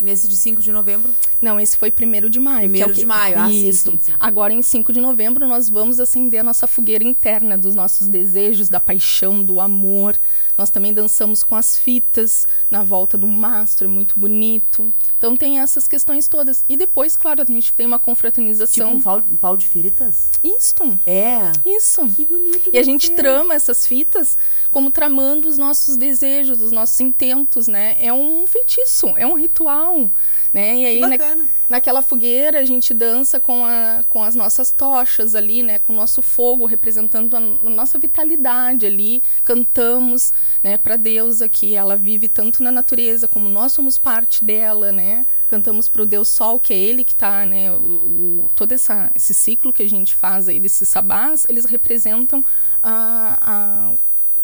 [0.00, 1.10] Nesse de 5 de novembro?
[1.42, 2.60] Não, esse foi primeiro de maio.
[2.60, 3.90] Primeiro é de maio, ah, Isso.
[3.90, 4.12] sim, sim, sim.
[4.18, 8.70] Agora, em 5 de novembro, nós vamos acender a nossa fogueira interna dos nossos desejos,
[8.70, 10.18] da paixão, do amor.
[10.60, 14.92] Nós também dançamos com as fitas na volta do mastro, é muito bonito.
[15.16, 16.66] Então tem essas questões todas.
[16.68, 18.98] E depois, claro, a gente tem uma confraternização.
[18.98, 20.28] Tipo um pau, de fitas?
[20.44, 21.00] Isto.
[21.06, 21.50] É.
[21.64, 22.06] Isso.
[22.08, 22.68] Que bonito.
[22.74, 23.14] E a gente ser.
[23.14, 24.36] trama essas fitas
[24.70, 27.96] como tramando os nossos desejos, os nossos intentos, né?
[27.98, 30.12] É um feitiço, é um ritual,
[30.52, 30.76] né?
[30.76, 31.36] E aí, na,
[31.68, 35.78] naquela fogueira, a gente dança com, a, com as nossas tochas ali, né?
[35.78, 39.22] Com o nosso fogo, representando a, a nossa vitalidade ali.
[39.44, 40.32] Cantamos,
[40.62, 40.76] né?
[40.76, 45.24] Para deusa, que ela vive tanto na natureza, como nós somos parte dela, né?
[45.48, 47.72] Cantamos para o Deus Sol, que é ele que está, né?
[47.72, 52.42] O, o, todo essa, esse ciclo que a gente faz aí desses sabás, eles representam
[52.82, 53.94] a, a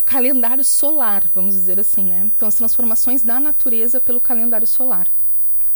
[0.04, 2.30] calendário solar, vamos dizer assim, né?
[2.34, 5.08] Então, as transformações da natureza pelo calendário solar.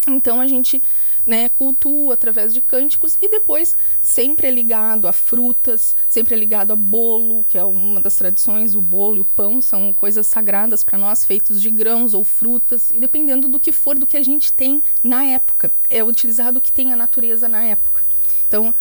[0.09, 0.83] Então a gente
[1.27, 6.73] né, cultua através de cânticos e depois sempre é ligado a frutas, sempre é ligado
[6.73, 10.83] a bolo, que é uma das tradições, o bolo e o pão são coisas sagradas
[10.83, 14.23] para nós, feitos de grãos ou frutas, e dependendo do que for, do que a
[14.23, 15.71] gente tem na época.
[15.89, 18.03] É utilizado o que tem a natureza na época.
[18.49, 18.75] Então,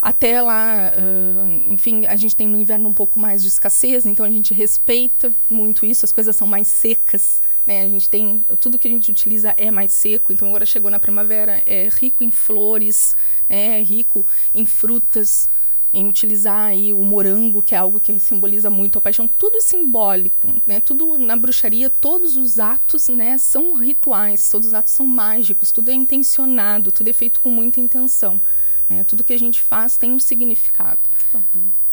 [0.00, 4.24] até lá, uh, enfim, a gente tem no inverno um pouco mais de escassez, então
[4.24, 7.82] a gente respeita muito isso, as coisas são mais secas, né?
[7.82, 10.98] A gente tem tudo que a gente utiliza é mais seco, então agora chegou na
[10.98, 13.16] primavera, é rico em flores,
[13.48, 13.80] né?
[13.80, 14.24] é rico
[14.54, 15.48] em frutas,
[15.92, 20.52] em utilizar aí o morango, que é algo que simboliza muito a paixão, tudo simbólico,
[20.66, 20.78] né?
[20.78, 25.90] Tudo na bruxaria, todos os atos, né, são rituais, todos os atos são mágicos, tudo
[25.90, 28.40] é intencionado, tudo é feito com muita intenção.
[28.88, 29.04] Né?
[29.04, 31.00] Tudo que a gente faz tem um significado.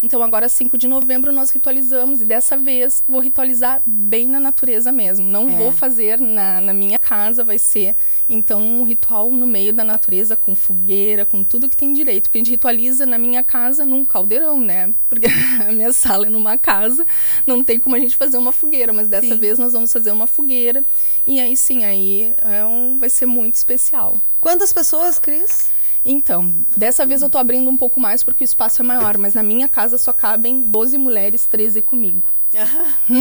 [0.06, 2.20] Então, agora, 5 de novembro, nós ritualizamos.
[2.22, 5.26] E dessa vez, vou ritualizar bem na natureza mesmo.
[5.26, 5.56] Não É.
[5.56, 7.96] vou fazer na, na minha casa, vai ser,
[8.28, 12.24] então, um ritual no meio da natureza, com fogueira, com tudo que tem direito.
[12.24, 14.94] Porque a gente ritualiza na minha casa num caldeirão, né?
[15.10, 15.26] Porque
[15.66, 17.06] a minha sala é numa casa,
[17.48, 18.92] não tem como a gente fazer uma fogueira.
[18.92, 19.38] Mas dessa Sim.
[19.40, 20.84] vez, nós vamos fazer uma fogueira.
[21.26, 24.20] E aí, sim, aí é um, vai ser muito especial.
[24.42, 25.72] Quantas pessoas, Cris?
[26.06, 29.34] Então, dessa vez eu tô abrindo um pouco mais porque o espaço é maior, mas
[29.34, 32.24] na minha casa só cabem 12 mulheres, 13 comigo.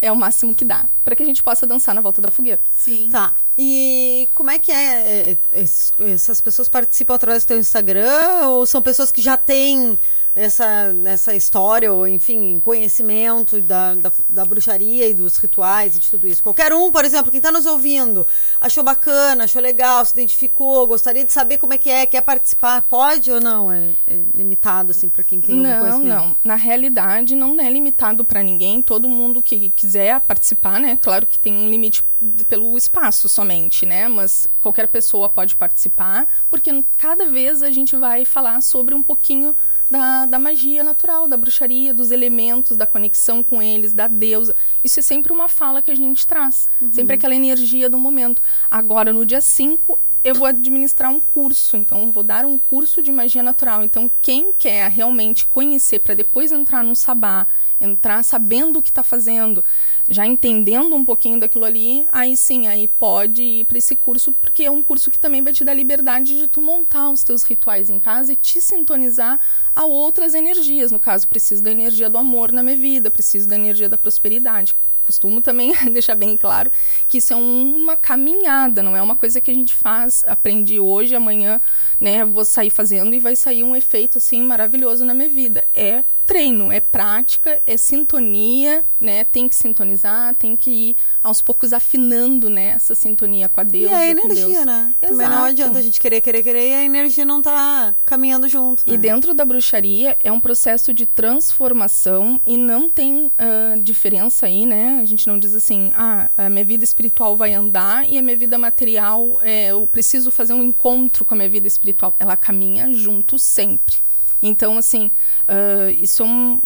[0.00, 2.60] é o máximo que dá, para que a gente possa dançar na volta da fogueira.
[2.76, 3.08] Sim.
[3.10, 3.32] Tá.
[3.56, 4.84] E como é que é?
[5.30, 9.36] é, é, es- Essas pessoas participam através do teu Instagram ou são pessoas que já
[9.36, 9.98] têm
[10.34, 16.10] essa, essa história, ou enfim, conhecimento da, da, da bruxaria e dos rituais e de
[16.10, 16.42] tudo isso?
[16.42, 18.26] Qualquer um, por exemplo, quem está nos ouvindo,
[18.60, 22.82] achou bacana, achou legal, se identificou, gostaria de saber como é que é, quer participar,
[22.82, 23.70] pode ou não?
[23.70, 26.08] É, é limitado, assim, para quem tem Não, conhecimento?
[26.08, 26.36] não.
[26.42, 28.80] Na realidade, não é limitado para ninguém.
[28.80, 30.98] Todo mundo que quiser participar, né?
[31.00, 32.04] Claro que tem um limite
[32.48, 34.08] pelo espaço somente, né?
[34.08, 39.54] Mas qualquer pessoa pode participar, porque cada vez a gente vai falar sobre um pouquinho
[39.92, 44.56] da, da magia natural, da bruxaria, dos elementos, da conexão com eles, da deusa.
[44.82, 46.66] Isso é sempre uma fala que a gente traz.
[46.80, 46.90] Uhum.
[46.90, 48.40] Sempre aquela energia do momento.
[48.70, 53.12] Agora, no dia 5, eu vou administrar um curso, então vou dar um curso de
[53.12, 53.84] magia natural.
[53.84, 57.46] Então, quem quer realmente conhecer para depois entrar num sabá,
[57.82, 59.64] entrar sabendo o que está fazendo,
[60.08, 64.64] já entendendo um pouquinho daquilo ali, aí sim, aí pode ir para esse curso, porque
[64.64, 67.90] é um curso que também vai te dar liberdade de tu montar os teus rituais
[67.90, 69.40] em casa e te sintonizar
[69.74, 70.92] a outras energias.
[70.92, 74.76] No caso, preciso da energia do amor na minha vida, preciso da energia da prosperidade
[75.02, 76.70] costumo também deixar bem claro
[77.08, 81.14] que isso é uma caminhada, não é uma coisa que a gente faz, aprendi hoje,
[81.14, 81.60] amanhã,
[82.00, 85.66] né, vou sair fazendo e vai sair um efeito assim maravilhoso na minha vida.
[85.74, 89.22] É treino, é prática, é sintonia, né?
[89.22, 93.90] Tem que sintonizar, tem que ir aos poucos afinando, né, essa sintonia com a Deus.
[93.90, 94.64] E a energia, Deus.
[94.64, 94.94] né?
[95.02, 95.18] Exato.
[95.18, 98.82] Também não adianta a gente querer, querer, querer e a energia não tá caminhando junto.
[98.86, 98.96] E né?
[98.96, 105.00] dentro da bruxaria é um processo de transformação e não tem ah, diferença aí, né?
[105.02, 108.36] A gente não diz assim, ah, a minha vida espiritual vai andar e a minha
[108.38, 112.16] vida material, é, eu preciso fazer um encontro com a minha vida espiritual.
[112.18, 113.96] Ela caminha junto sempre.
[114.42, 115.10] Então, assim,
[115.46, 116.60] ah, isso é um,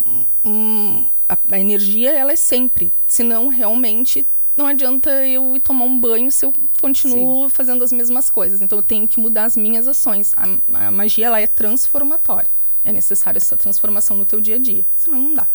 [0.44, 2.92] um- a, a energia, ela é sempre.
[3.06, 4.24] Senão, realmente,
[4.56, 8.60] não adianta eu ir tomar um banho se eu continuo fazendo as mesmas coisas.
[8.62, 10.32] Então, eu tenho que mudar as minhas ações.
[10.36, 12.48] A, a magia, ela é transformatória.
[12.82, 14.86] É necessário essa transformação no teu dia a dia.
[14.96, 15.46] Senão, não dá.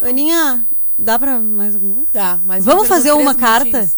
[0.00, 0.66] Aninha,
[0.98, 2.06] dá pra mais alguma?
[2.12, 3.64] Dá, mas Vamos fazer uma três carta?
[3.64, 3.96] minutinhos.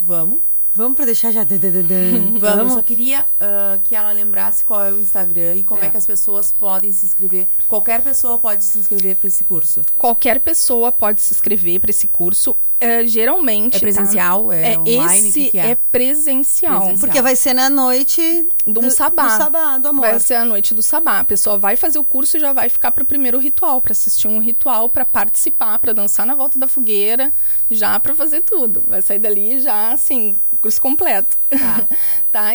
[0.00, 0.40] Vamos.
[0.78, 1.42] Vamos pra deixar já.
[2.38, 5.88] Vamos, só queria ah, que ela lembrasse qual é o Instagram e como é.
[5.88, 5.90] É.
[5.90, 7.48] que as pessoas podem se inscrever.
[7.66, 9.82] Qualquer pessoa pode se inscrever para esse curso.
[9.96, 12.54] Qualquer pessoa pode se inscrever para esse curso.
[12.80, 13.76] É, geralmente.
[13.76, 14.48] É presencial?
[14.48, 14.54] tá?
[14.56, 15.28] É online?
[15.28, 15.70] Esse Que que é?
[15.70, 16.76] é presencial.
[16.80, 16.98] Presencial.
[17.00, 19.24] Porque vai ser na noite um do- sabá.
[19.24, 20.02] do sabá, do amor.
[20.08, 21.18] Vai ser a noite do sabá.
[21.20, 24.28] A pessoa vai fazer o curso e já vai ficar pro primeiro ritual, para assistir
[24.28, 27.32] um ritual, para participar, para dançar na volta da fogueira,
[27.70, 28.84] já para fazer tudo.
[28.86, 31.36] Vai sair dali já assim, o curso completo.
[31.50, 31.86] Tá.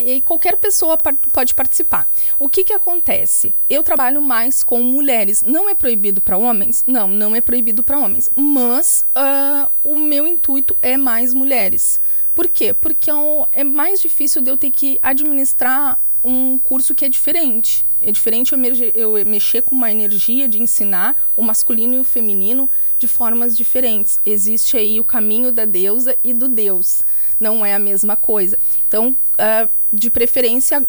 [0.03, 2.07] E aí qualquer pessoa pode participar.
[2.39, 3.53] O que que acontece?
[3.69, 5.41] Eu trabalho mais com mulheres.
[5.45, 6.83] Não é proibido para homens?
[6.87, 8.29] Não, não é proibido para homens.
[8.35, 11.99] Mas ah, o meu intuito é mais mulheres.
[12.35, 12.71] Por quê?
[12.71, 13.13] Porque é
[13.51, 17.83] é mais difícil de eu ter que administrar um curso que é diferente.
[18.03, 22.69] É diferente eu, eu mexer com uma energia de ensinar o masculino e o feminino
[22.97, 24.17] de formas diferentes.
[24.25, 27.01] Existe aí o caminho da deusa e do deus.
[27.39, 28.57] Não é a mesma coisa.
[28.87, 30.83] Então, ah, de preferência,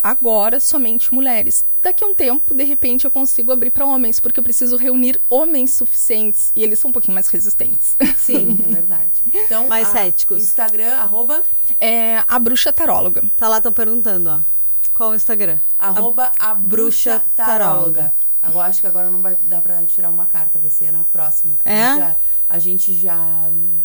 [0.00, 1.64] agora, somente mulheres.
[1.82, 5.20] Daqui a um tempo, de repente, eu consigo abrir para homens, porque eu preciso reunir
[5.28, 6.52] homens suficientes.
[6.54, 7.96] E eles são um pouquinho mais resistentes.
[8.16, 9.24] Sim, é verdade.
[9.34, 10.42] Então, Mais céticos.
[10.42, 11.42] Instagram, arroba,
[11.80, 13.24] É a bruxa taróloga.
[13.36, 14.53] Tá lá, estão perguntando, ó.
[14.94, 15.58] Qual o Instagram?
[15.78, 18.14] arroba a, bruxa bruxa taróloga.
[18.40, 21.56] Agora acho que agora não vai dar pra tirar uma carta, vai ser na próxima.
[21.64, 21.82] É?
[21.82, 22.16] A gente já,
[22.48, 23.16] a gente já
[23.50, 23.80] hum,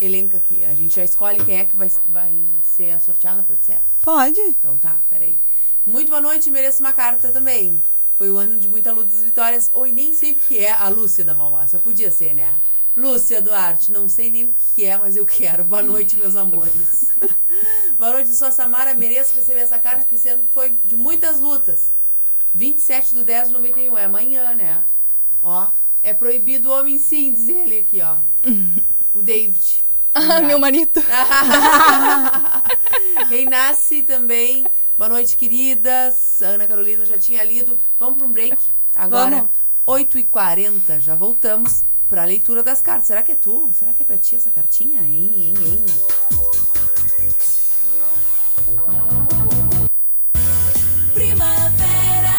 [0.00, 3.62] elenca aqui, a gente já escolhe quem é que vai, vai ser a sorteada, pode
[3.64, 3.78] ser?
[4.00, 4.40] Pode.
[4.40, 5.38] Então tá, peraí.
[5.84, 7.82] Muito boa noite, mereço uma carta também.
[8.16, 9.70] Foi um ano de muita luta e vitórias.
[9.74, 11.78] Oi, nem sei o que é a Lúcia da Malmassa.
[11.78, 12.52] Podia ser, né?
[12.98, 15.62] Lúcia Duarte, não sei nem o que é, mas eu quero.
[15.62, 17.06] Boa noite, meus amores.
[17.96, 18.92] Boa noite, sou a Samara.
[18.92, 21.94] Mereço receber essa carta, porque esse ano foi de muitas lutas.
[22.52, 24.82] 27 de 10 de 91, é amanhã, né?
[25.40, 25.70] Ó,
[26.02, 28.16] é proibido o homem sim, diz ele aqui, ó.
[29.14, 29.84] O David.
[30.12, 31.00] Ah, meu marido.
[33.30, 34.66] Renasce também.
[34.96, 36.42] Boa noite, queridas.
[36.42, 37.78] Ana Carolina já tinha lido.
[37.98, 38.58] Vamos para um break.
[38.94, 39.48] Agora,
[39.86, 40.06] Vamos.
[40.06, 43.06] 8h40, já voltamos para a leitura das cartas.
[43.06, 43.70] Será que é tu?
[43.72, 45.02] Será que é para ti essa cartinha?
[45.02, 45.84] Hein, hein, hein?
[51.14, 52.36] Primavera.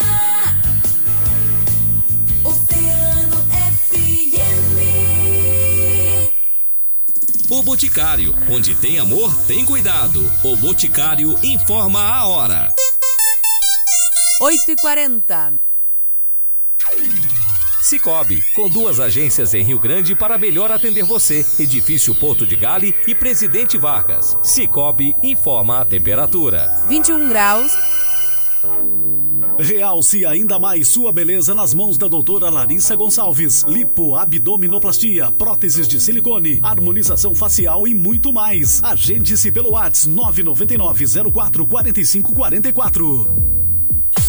[2.44, 3.38] Oceano
[3.84, 4.80] FM.
[7.52, 10.22] O Boticário, onde tem amor, tem cuidado.
[10.44, 12.74] O Boticário informa a hora.
[14.42, 15.69] 8h40.
[17.90, 21.44] Cicobi, com duas agências em Rio Grande para melhor atender você.
[21.58, 24.38] Edifício Porto de Gale e Presidente Vargas.
[24.44, 26.70] Cicobi informa a temperatura.
[26.88, 27.72] 21 graus.
[29.58, 33.64] Realce ainda mais sua beleza nas mãos da doutora Larissa Gonçalves.
[33.64, 38.84] Lipo, abdominoplastia, próteses de silicone, harmonização facial e muito mais.
[38.84, 43.50] Agende-se pelo WhatsApp 999 04 45 44.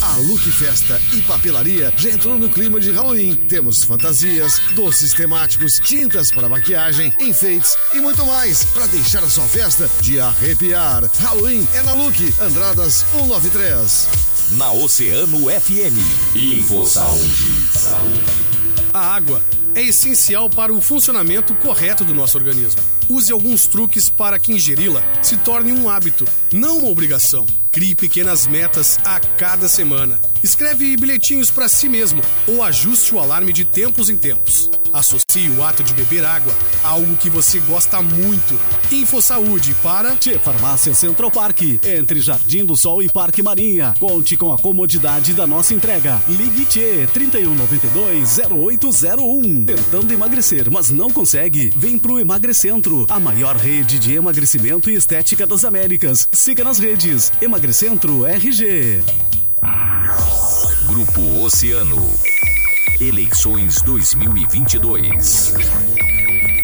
[0.02, 3.34] A Look Festa e Papelaria já entrou no clima de Halloween.
[3.34, 9.46] Temos fantasias, doces temáticos, tintas para maquiagem, enfeites e muito mais para deixar a sua
[9.46, 11.04] festa de arrepiar.
[11.20, 14.08] Halloween é na Look, Andradas 193.
[14.52, 16.34] Na Oceano FM.
[16.34, 17.60] Info Saúde.
[18.92, 19.42] A água
[19.74, 22.82] é essencial para o funcionamento correto do nosso organismo.
[23.08, 27.46] Use alguns truques para que ingeri-la se torne um hábito, não uma obrigação.
[27.72, 30.18] Crie pequenas metas a cada semana.
[30.42, 34.70] Escreve bilhetinhos para si mesmo ou ajuste o alarme de tempos em tempos.
[34.92, 38.58] Associe o ato de beber água a algo que você gosta muito.
[38.90, 43.94] InfoSaúde para Tchê Farmácia Central Park, entre Jardim do Sol e Parque Marinha.
[44.00, 46.20] Conte com a comodidade da nossa entrega.
[46.28, 49.66] Ligue Tchê 3192-0801.
[49.66, 51.72] Tentando emagrecer, mas não consegue?
[51.76, 56.28] Vem pro Emagrecentro, a maior rede de emagrecimento e estética das Américas.
[56.32, 59.00] Siga nas redes Emagrecentro RG.
[60.90, 62.02] Grupo Oceano.
[63.00, 65.54] Eleições 2022.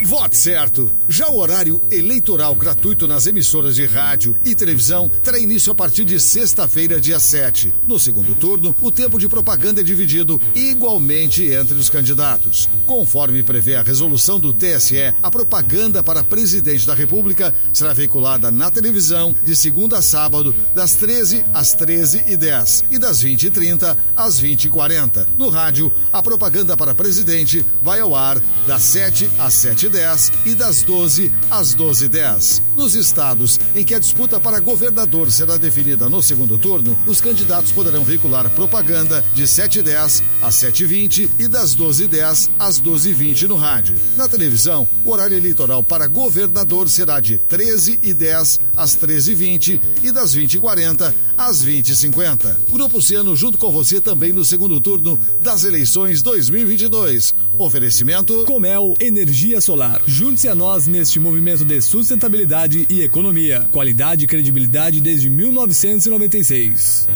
[0.07, 0.88] Vote certo!
[1.09, 6.04] Já o horário eleitoral gratuito nas emissoras de rádio e televisão terá início a partir
[6.04, 7.74] de sexta-feira, dia 7.
[7.88, 12.68] No segundo turno, o tempo de propaganda é dividido igualmente entre os candidatos.
[12.86, 18.70] Conforme prevê a resolução do TSE, a propaganda para presidente da República será veiculada na
[18.70, 25.26] televisão de segunda a sábado, das 13 às 13h10 e das 20h30 às 20h40.
[25.36, 29.95] No rádio, a propaganda para presidente vai ao ar das 7 às 7h10
[30.44, 32.61] e das 12 às 12h10.
[32.76, 37.72] Nos estados em que a disputa para governador será definida no segundo turno, os candidatos
[37.72, 43.94] poderão veicular propaganda de 7h10 às 7h20 e das 12h10 às 12h20 no rádio.
[44.16, 51.14] Na televisão, o horário eleitoral para governador será de 13h10 às 13h20 e das 20h40
[51.38, 52.55] às 20h50.
[52.70, 57.32] Grupo Ciano junto com você também no segundo turno das eleições 2022.
[57.59, 60.02] Oferecimento Comel Energia Solar.
[60.07, 63.66] Junte-se a nós neste movimento de sustentabilidade e economia.
[63.72, 67.09] Qualidade e credibilidade desde 1996.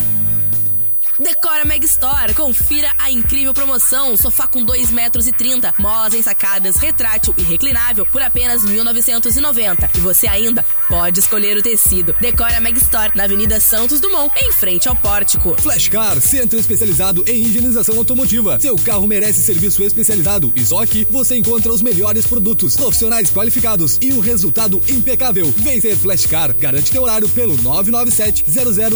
[1.20, 2.32] Decora Meg Store.
[2.32, 4.16] Confira a incrível promoção.
[4.16, 9.90] Sofá com 2 metros e 30, molas ensacadas, retrátil e reclinável por apenas 1.990.
[9.96, 12.14] E você ainda pode escolher o tecido.
[12.18, 15.54] Decora Meg Store na Avenida Santos Dumont, em frente ao pórtico.
[15.60, 18.58] Flashcar, centro especializado em higienização automotiva.
[18.58, 20.50] Seu carro merece serviço especializado.
[20.56, 25.52] E só aqui você encontra os melhores produtos, profissionais qualificados e um resultado impecável.
[25.58, 26.54] Vem ser Flashcar.
[26.54, 28.44] Garante teu horário pelo 997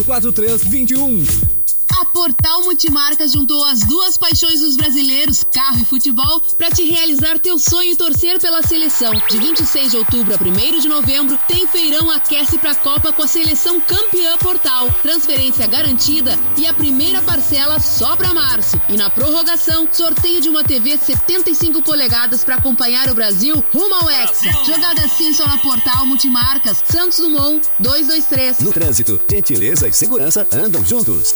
[0.04, 1.53] 004321.
[2.00, 7.38] A Portal Multimarcas juntou as duas paixões dos brasileiros, carro e futebol, para te realizar
[7.38, 9.12] teu sonho e torcer pela seleção.
[9.30, 13.28] De 26 de outubro a 1 de novembro, tem feirão aquece pra Copa com a
[13.28, 14.90] seleção campeã Portal.
[15.02, 18.80] Transferência garantida e a primeira parcela só pra março.
[18.88, 24.10] E na prorrogação, sorteio de uma TV 75 polegadas para acompanhar o Brasil rumo ao
[24.10, 24.50] Hexa.
[24.64, 26.82] Jogada assim só na Portal Multimarcas.
[26.88, 28.58] Santos Dumont 223.
[28.60, 31.34] No trânsito, gentileza e segurança andam juntos.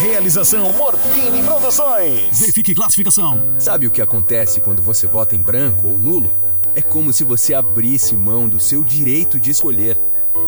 [0.00, 2.38] Realização Morfine Produções.
[2.38, 3.42] Verifique classificação.
[3.58, 6.30] Sabe o que acontece quando você vota em branco ou nulo?
[6.72, 9.98] É como se você abrisse mão do seu direito de escolher.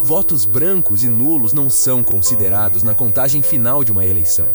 [0.01, 4.47] Votos brancos e nulos não são considerados na contagem final de uma eleição.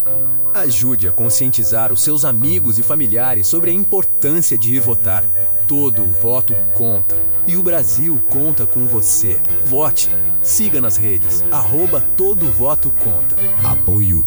[0.55, 5.25] Ajude a conscientizar os seus amigos e familiares sobre a importância de ir votar.
[5.69, 7.15] Todo voto conta.
[7.47, 9.39] E o Brasil conta com você.
[9.67, 10.09] Vote.
[10.41, 11.45] Siga nas redes.
[11.51, 13.37] Arroba Todo Voto Conta.
[13.63, 14.27] Apoio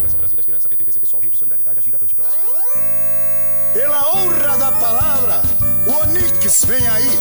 [3.73, 5.41] Pela honra da palavra,
[5.87, 7.19] o Onix vem aí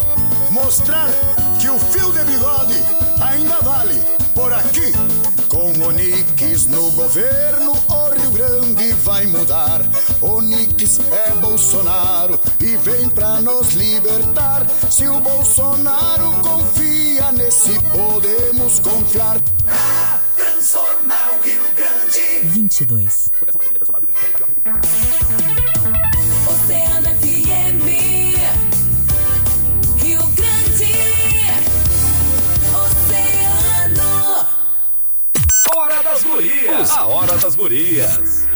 [0.51, 1.09] mostrar
[1.61, 2.75] que o fio de bigode
[3.23, 3.95] ainda vale
[4.35, 4.93] por aqui.
[5.49, 9.81] Com Onix no governo, o Rio Grande vai mudar.
[10.21, 14.67] Onix é Bolsonaro e vem pra nos libertar.
[14.91, 19.41] Se o Bolsonaro confia nesse, podemos confiar.
[20.37, 21.20] Transformar o Rio Grande.
[22.11, 23.31] 22.
[26.49, 27.87] Oceano FM,
[30.03, 30.93] Rio Grande,
[32.75, 34.47] Oceano.
[35.77, 36.91] Hora das Gurias.
[36.91, 38.49] A Hora das Gurias.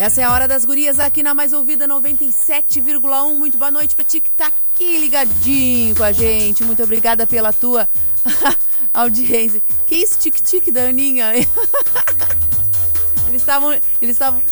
[0.00, 3.36] Essa é a Hora das Gurias aqui na Mais Ouvida 97,1.
[3.36, 6.64] Muito boa noite pra ti que tá aqui ligadinho com a gente.
[6.64, 7.86] Muito obrigada pela tua
[8.94, 9.60] audiência.
[9.86, 11.34] Que isso, tic-tic da Aninha?
[13.28, 13.72] eles estavam.
[14.00, 14.42] Eles estavam.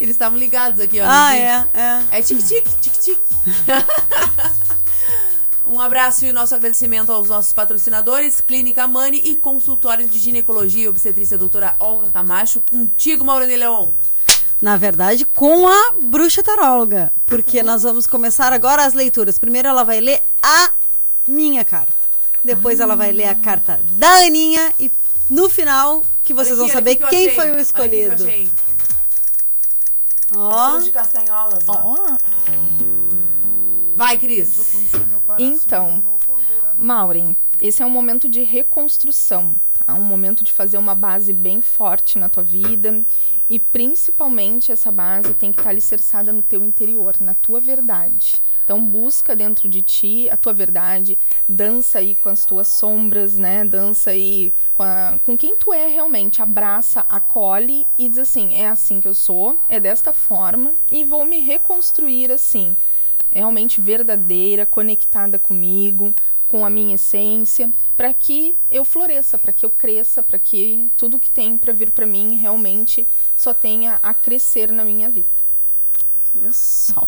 [0.00, 1.04] Eles estavam ligados aqui, ó.
[1.06, 2.18] Ah, é, é.
[2.18, 3.18] É tic-tic, tic-tic.
[5.70, 10.88] um abraço e nosso agradecimento aos nossos patrocinadores, Clínica Mani e Consultório de Ginecologia e
[10.88, 12.60] Obstetrícia Doutora Olga Camacho.
[12.68, 13.92] Contigo, Maurane Leon.
[14.60, 17.12] Na verdade, com a bruxa taróloga.
[17.26, 19.38] Porque nós vamos começar agora as leituras.
[19.38, 20.72] Primeiro ela vai ler a
[21.26, 21.92] minha carta.
[22.44, 24.72] Depois ela vai ler a carta da Aninha.
[24.78, 24.90] E
[25.30, 27.34] no final, que vocês Olha vão aqui, saber aqui que quem achei.
[27.34, 28.24] foi o aqui escolhido.
[30.36, 30.72] Ó.
[30.72, 31.64] Som de castanholas.
[31.66, 32.16] Ó.
[33.94, 34.92] Vai, Cris.
[35.38, 36.02] Então,
[36.78, 39.94] Maureen, esse é um momento de reconstrução, tá?
[39.94, 43.04] Um momento de fazer uma base bem forte na tua vida
[43.50, 48.40] e principalmente essa base tem que estar alicerçada no teu interior, na tua verdade.
[48.64, 53.64] Então busca dentro de ti a tua verdade, dança aí com as tuas sombras, né?
[53.64, 58.68] Dança aí com, a- com quem tu é realmente, abraça, acolhe e diz assim, é
[58.68, 62.76] assim que eu sou, é desta forma e vou me reconstruir assim
[63.32, 66.12] realmente verdadeira, conectada comigo,
[66.50, 71.16] com a minha essência, para que eu floresça, para que eu cresça, para que tudo
[71.20, 75.28] que tem para vir para mim realmente só tenha a crescer na minha vida.
[76.36, 77.06] Olha só.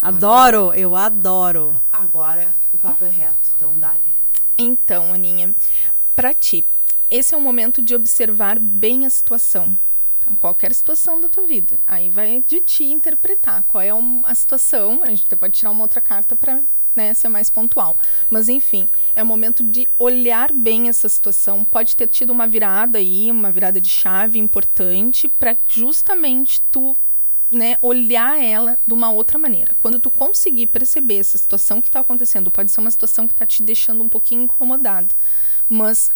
[0.00, 1.74] Adoro, eu adoro.
[1.92, 4.00] Agora o papo é reto, então dale.
[4.56, 5.54] Então, Aninha,
[6.16, 6.66] para ti,
[7.10, 9.78] esse é o momento de observar bem a situação.
[10.20, 10.34] tá?
[10.36, 11.76] Qualquer situação da tua vida.
[11.86, 15.02] Aí vai de ti interpretar qual é um- a situação.
[15.02, 16.62] A gente até pode tirar uma outra carta para
[16.94, 17.98] né, ser mais pontual.
[18.30, 21.64] Mas, enfim, é o momento de olhar bem essa situação.
[21.64, 26.94] Pode ter tido uma virada aí, uma virada de chave importante para justamente tu
[27.50, 29.74] né, olhar ela de uma outra maneira.
[29.78, 33.46] Quando tu conseguir perceber essa situação que está acontecendo, pode ser uma situação que está
[33.46, 35.14] te deixando um pouquinho incomodada,
[35.68, 36.10] mas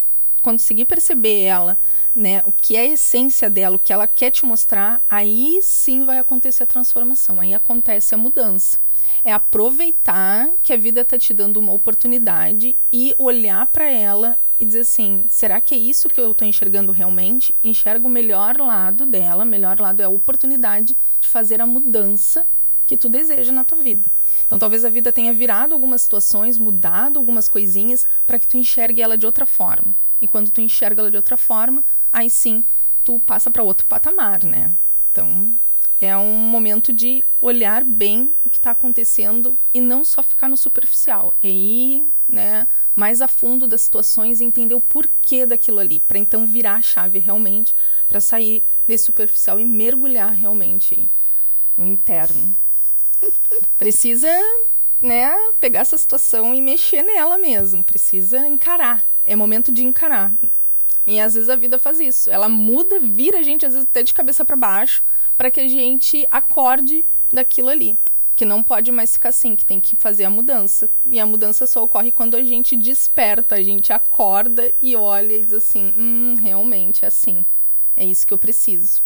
[0.48, 1.76] conseguir perceber ela,
[2.14, 6.06] né, o que é a essência dela, o que ela quer te mostrar, aí sim
[6.06, 8.80] vai acontecer a transformação, aí acontece a mudança.
[9.22, 14.64] É aproveitar que a vida está te dando uma oportunidade e olhar para ela e
[14.64, 17.54] dizer assim, será que é isso que eu estou enxergando realmente?
[17.62, 22.46] Enxerga o melhor lado dela, melhor lado é a oportunidade de fazer a mudança
[22.86, 24.10] que tu deseja na tua vida.
[24.46, 29.02] Então talvez a vida tenha virado algumas situações, mudado algumas coisinhas para que tu enxergue
[29.02, 29.94] ela de outra forma.
[30.20, 32.64] E quando tu enxerga ela de outra forma, aí sim
[33.04, 34.72] tu passa para outro patamar, né?
[35.10, 35.54] Então
[36.00, 40.56] é um momento de olhar bem o que está acontecendo e não só ficar no
[40.56, 46.00] superficial, é ir, né, mais a fundo das situações e entender o porquê daquilo ali,
[46.00, 47.74] para então virar a chave realmente,
[48.06, 51.10] para sair desse superficial e mergulhar realmente
[51.76, 52.56] no interno.
[53.76, 54.28] Precisa,
[55.00, 59.07] né, pegar essa situação e mexer nela mesmo, precisa encarar.
[59.28, 60.32] É momento de encarar.
[61.06, 62.30] E às vezes a vida faz isso.
[62.30, 65.04] Ela muda, vira a gente às vezes até de cabeça para baixo,
[65.36, 67.98] para que a gente acorde daquilo ali,
[68.34, 70.88] que não pode mais ficar assim, que tem que fazer a mudança.
[71.06, 75.44] E a mudança só ocorre quando a gente desperta, a gente acorda e olha e
[75.44, 77.44] diz assim: "Hum, realmente é assim.
[77.94, 79.02] É isso que eu preciso".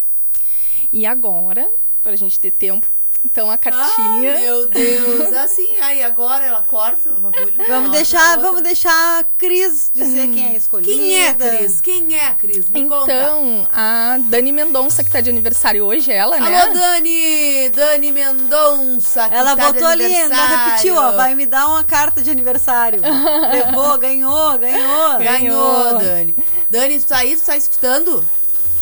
[0.93, 1.69] E agora,
[2.01, 2.93] para a gente ter tempo,
[3.25, 4.35] então a cartinha.
[4.37, 5.33] Ah, meu Deus.
[5.33, 7.55] Assim, aí agora ela corta o bagulho.
[7.69, 10.93] Vamos deixar, vamos deixar a Cris dizer quem é a escolhida.
[10.93, 11.81] Quem é Cris?
[11.81, 12.69] Quem é a Cris?
[12.69, 13.13] Me conta.
[13.13, 16.63] Então, a Dani Mendonça, que tá de aniversário hoje, ela, né?
[16.63, 17.69] Alô, Dani!
[17.71, 19.29] Dani Mendonça.
[19.29, 20.65] que Ela tá de botou ali, aniversário.
[20.67, 23.01] repetiu, ó, vai me dar uma carta de aniversário.
[23.53, 25.19] Levou, ganhou, ganhou.
[25.19, 26.37] Ganhou, Dani.
[26.69, 27.37] Dani, tu tá aí?
[27.37, 28.21] Tu tá escutando?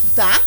[0.01, 0.41] Tu tá?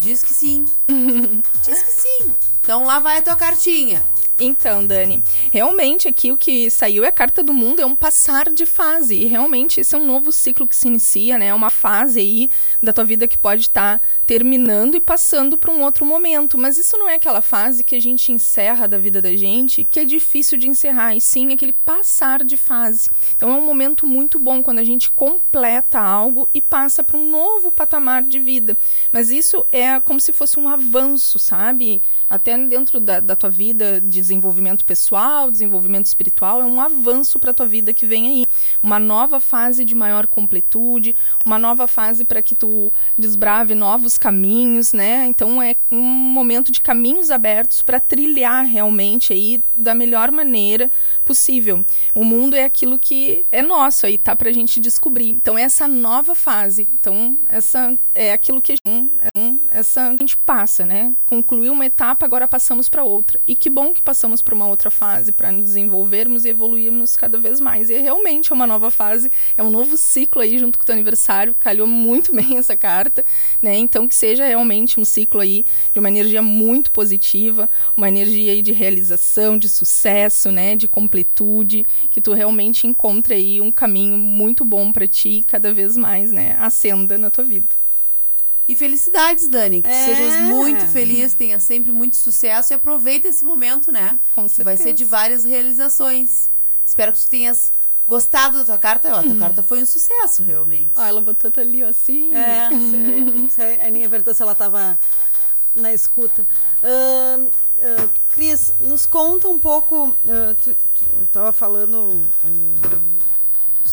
[0.00, 0.64] Diz que sim.
[1.62, 2.34] Diz que sim.
[2.62, 4.02] Então lá vai a tua cartinha.
[4.40, 5.22] Então, Dani,
[5.52, 9.14] realmente aqui o que saiu é a carta do mundo, é um passar de fase.
[9.14, 11.48] E realmente esse é um novo ciclo que se inicia, né?
[11.48, 12.50] É uma fase aí
[12.82, 16.56] da tua vida que pode estar terminando e passando para um outro momento.
[16.56, 20.00] Mas isso não é aquela fase que a gente encerra da vida da gente, que
[20.00, 23.10] é difícil de encerrar, e sim aquele passar de fase.
[23.36, 27.28] Então é um momento muito bom quando a gente completa algo e passa para um
[27.28, 28.76] novo patamar de vida.
[29.12, 32.00] Mas isso é como se fosse um avanço, sabe?
[32.28, 37.50] Até dentro da, da tua vida, dizer desenvolvimento pessoal, desenvolvimento espiritual, é um avanço para
[37.50, 38.46] a tua vida que vem aí.
[38.80, 44.92] Uma nova fase de maior completude, uma nova fase para que tu desbrave novos caminhos,
[44.92, 45.26] né?
[45.26, 50.90] Então é um momento de caminhos abertos para trilhar realmente aí da melhor maneira
[51.24, 51.84] possível.
[52.14, 55.28] O mundo é aquilo que é nosso aí, tá pra gente descobrir.
[55.28, 58.74] Então essa nova fase, então essa é aquilo que
[59.70, 61.14] essa a gente passa, né?
[61.26, 63.40] Concluiu uma etapa, agora passamos para outra.
[63.46, 67.38] E que bom que passamos para uma outra fase para nos desenvolvermos e evoluirmos cada
[67.38, 67.88] vez mais.
[67.88, 70.94] E é realmente uma nova fase, é um novo ciclo aí junto com o teu
[70.94, 71.54] aniversário.
[71.58, 73.24] Calhou muito bem essa carta,
[73.62, 73.76] né?
[73.76, 78.62] Então que seja realmente um ciclo aí de uma energia muito positiva, uma energia aí
[78.62, 80.76] de realização, de sucesso, né?
[80.76, 85.96] De completude, que tu realmente encontre aí um caminho muito bom para ti cada vez
[85.96, 86.56] mais, né?
[86.60, 87.79] Acenda na tua vida.
[88.70, 89.82] E felicidades, Dani.
[89.82, 90.04] Que É.
[90.04, 94.18] sejas muito feliz, tenha sempre muito sucesso e aproveita esse momento, né?
[94.34, 94.96] Com Que Vai ser certeza.
[94.98, 96.48] de várias realizações.
[96.84, 97.72] Espero que tu tenhas
[98.06, 99.12] gostado da tua carta.
[99.14, 100.90] Ó, a tua carta foi um sucesso, realmente.
[100.96, 102.32] Ó, ela botou ali, ó, assim.
[102.34, 102.68] É,
[103.82, 104.98] a Aninha perguntou se ela estava
[105.74, 106.46] na escuta.
[106.82, 107.48] Ahn,
[107.82, 110.16] ah, Cris, nos conta um pouco.
[110.28, 112.98] ah, tu, tu tava falando ah,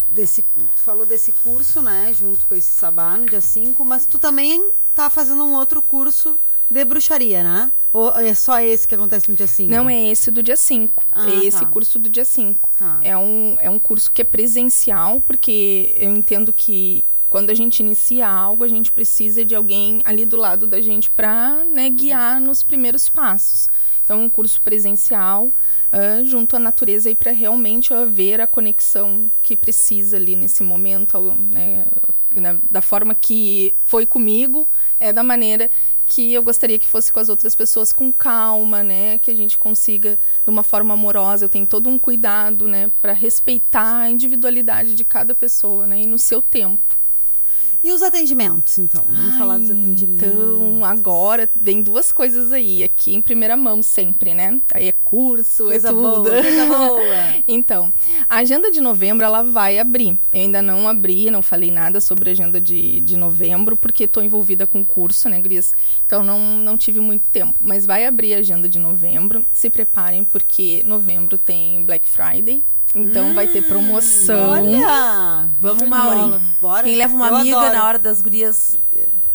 [0.08, 0.42] desse.
[0.42, 2.12] Tu falou desse curso, né?
[2.12, 6.38] Junto com esse sabá no dia 5, mas tu também tá fazendo um outro curso
[6.70, 7.72] de bruxaria, né?
[7.92, 9.70] Ou é só esse que acontece no dia 5?
[9.70, 11.04] Não, é esse do dia 5.
[11.10, 11.66] Ah, é esse tá.
[11.66, 12.70] curso do dia 5.
[12.76, 12.98] Tá.
[13.02, 17.80] É, um, é um curso que é presencial, porque eu entendo que quando a gente
[17.80, 22.40] inicia algo, a gente precisa de alguém ali do lado da gente para né, guiar
[22.40, 23.68] nos primeiros passos.
[24.02, 25.50] Então, é um curso presencial
[25.90, 31.18] ah, junto à natureza para realmente haver a conexão que precisa ali nesse momento,
[31.50, 34.68] né, da forma que foi comigo,
[35.00, 35.70] é da maneira
[36.06, 39.58] que eu gostaria que fosse com as outras pessoas com calma, né, que a gente
[39.58, 41.44] consiga de uma forma amorosa.
[41.44, 46.06] Eu tenho todo um cuidado, né, para respeitar a individualidade de cada pessoa, né, e
[46.06, 46.97] no seu tempo.
[47.82, 49.04] E os atendimentos, então?
[49.08, 50.22] Vamos falar dos atendimentos.
[50.26, 54.60] Então, agora vem duas coisas aí, aqui em primeira mão sempre, né?
[54.74, 56.00] Aí é curso, Coisa é tudo.
[56.02, 57.02] boa, coisa boa.
[57.46, 57.92] então,
[58.28, 60.18] a agenda de novembro, ela vai abrir.
[60.32, 64.22] Eu ainda não abri, não falei nada sobre a agenda de, de novembro, porque estou
[64.24, 65.72] envolvida com o curso, né, Gris?
[66.04, 67.54] Então, não, não tive muito tempo.
[67.60, 69.44] Mas vai abrir a agenda de novembro.
[69.52, 72.62] Se preparem, porque novembro tem Black Friday.
[72.94, 74.50] Então, vai ter promoção.
[74.50, 75.48] Olha!
[75.60, 76.40] Vamos, Mauri.
[76.60, 76.82] Bora.
[76.84, 77.74] Quem leva uma Eu amiga adoro.
[77.74, 78.78] na hora das gurias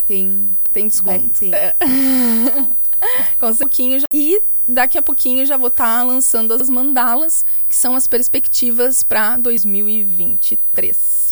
[0.05, 0.51] tem...
[0.71, 1.39] Tem desconto.
[1.39, 1.51] Tem.
[3.39, 4.05] Com um pouquinho já.
[4.13, 9.37] E daqui a pouquinho já vou estar lançando as mandalas, que são as perspectivas para
[9.37, 11.22] 2023.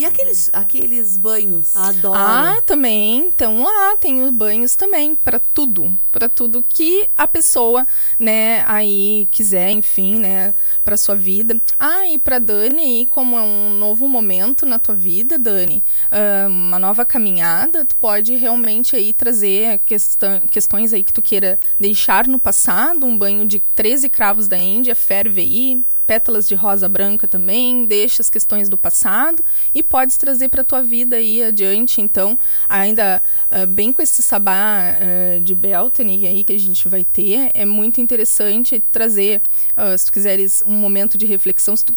[0.00, 1.76] E aqueles, aqueles banhos?
[1.76, 2.18] Adoro.
[2.18, 3.18] Ah, também.
[3.18, 7.86] Então lá tem os banhos também para tudo, para tudo que a pessoa,
[8.18, 11.60] né, aí quiser, enfim, né, para sua vida.
[11.78, 16.46] Ah, e para Dani aí, como é um novo momento na tua vida, Dani, ah,
[16.48, 22.26] uma nova caminhada, tu pode realmente aí trazer questão, questões aí que tu queira deixar
[22.26, 27.28] no passado, um banho de 13 cravos da Índia, ferve aí, pétalas de rosa branca
[27.28, 32.00] também, deixa as questões do passado e podes trazer para tua vida aí adiante.
[32.00, 32.36] Então,
[32.68, 37.52] ainda ah, bem com esse sabá ah, de Beltane aí que a gente vai ter,
[37.54, 39.40] é muito interessante trazer,
[39.76, 41.94] ah, se tu quiseres um momento de reflexão, se tu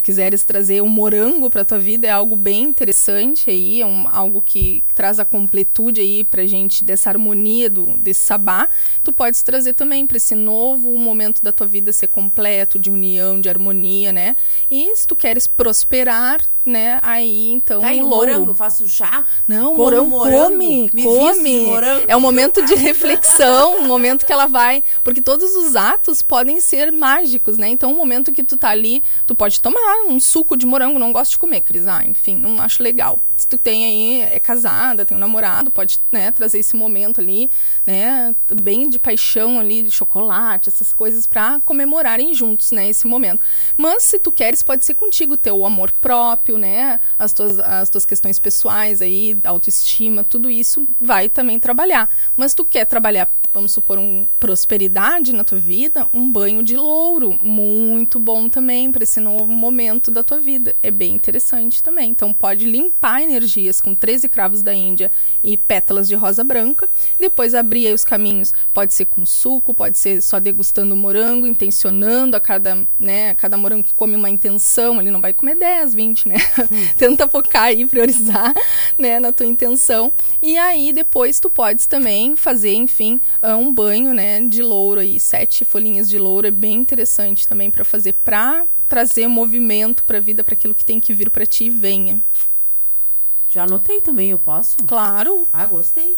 [0.00, 4.40] quiseres trazer um morango para tua vida é algo bem interessante aí, é um, algo
[4.40, 8.68] que traz a completude aí pra gente dessa harmonia do desse sabá.
[9.02, 13.40] Tu podes trazer também para esse novo momento da tua vida ser completo, de união,
[13.40, 14.36] de harmonia, né?
[14.70, 16.98] E se tu queres prosperar, né?
[17.02, 19.24] Aí então Tá, e morango, faço chá?
[19.48, 20.44] Não, Como morango, morango?
[20.50, 21.60] come, Me come.
[21.66, 22.04] morango?
[22.08, 26.60] É um momento de reflexão, um momento que ela vai, porque todos os atos podem
[26.60, 27.68] ser mágicos, né?
[27.68, 31.12] Então, o momento que tu tá ali, tu pode tomar um suco de morango, não
[31.12, 33.18] gosto de comer, Cris, ah, enfim, não acho legal.
[33.42, 37.50] Se tu tem aí, é casada, tem um namorado, pode, né, trazer esse momento ali,
[37.84, 43.40] né, bem de paixão ali, de chocolate, essas coisas pra comemorarem juntos, né, esse momento.
[43.76, 48.06] Mas se tu queres, pode ser contigo, teu amor próprio, né, as tuas, as tuas
[48.06, 52.08] questões pessoais aí, autoestima, tudo isso vai também trabalhar.
[52.36, 57.38] Mas tu quer trabalhar vamos supor, um prosperidade na tua vida, um banho de louro,
[57.42, 60.74] muito bom também para esse novo momento da tua vida.
[60.82, 62.10] É bem interessante também.
[62.10, 65.10] Então pode limpar energias com 13 cravos da Índia
[65.44, 66.88] e pétalas de rosa branca.
[67.18, 72.40] Depois abrir os caminhos, pode ser com suco, pode ser só degustando morango, intencionando a
[72.40, 76.28] cada, né, a cada morango que come uma intenção, ele não vai comer 10, 20,
[76.28, 76.36] né?
[76.96, 78.52] Tenta focar aí, priorizar,
[78.98, 80.12] né, na tua intenção.
[80.40, 85.64] E aí depois tu podes também fazer, enfim, um banho, né, de louro aí, sete
[85.64, 90.44] folhinhas de louro é bem interessante também para fazer para trazer movimento para a vida,
[90.44, 92.22] para aquilo que tem que vir para ti, venha.
[93.48, 94.76] Já anotei também, eu posso?
[94.84, 95.46] Claro.
[95.52, 96.16] Ah, gostei.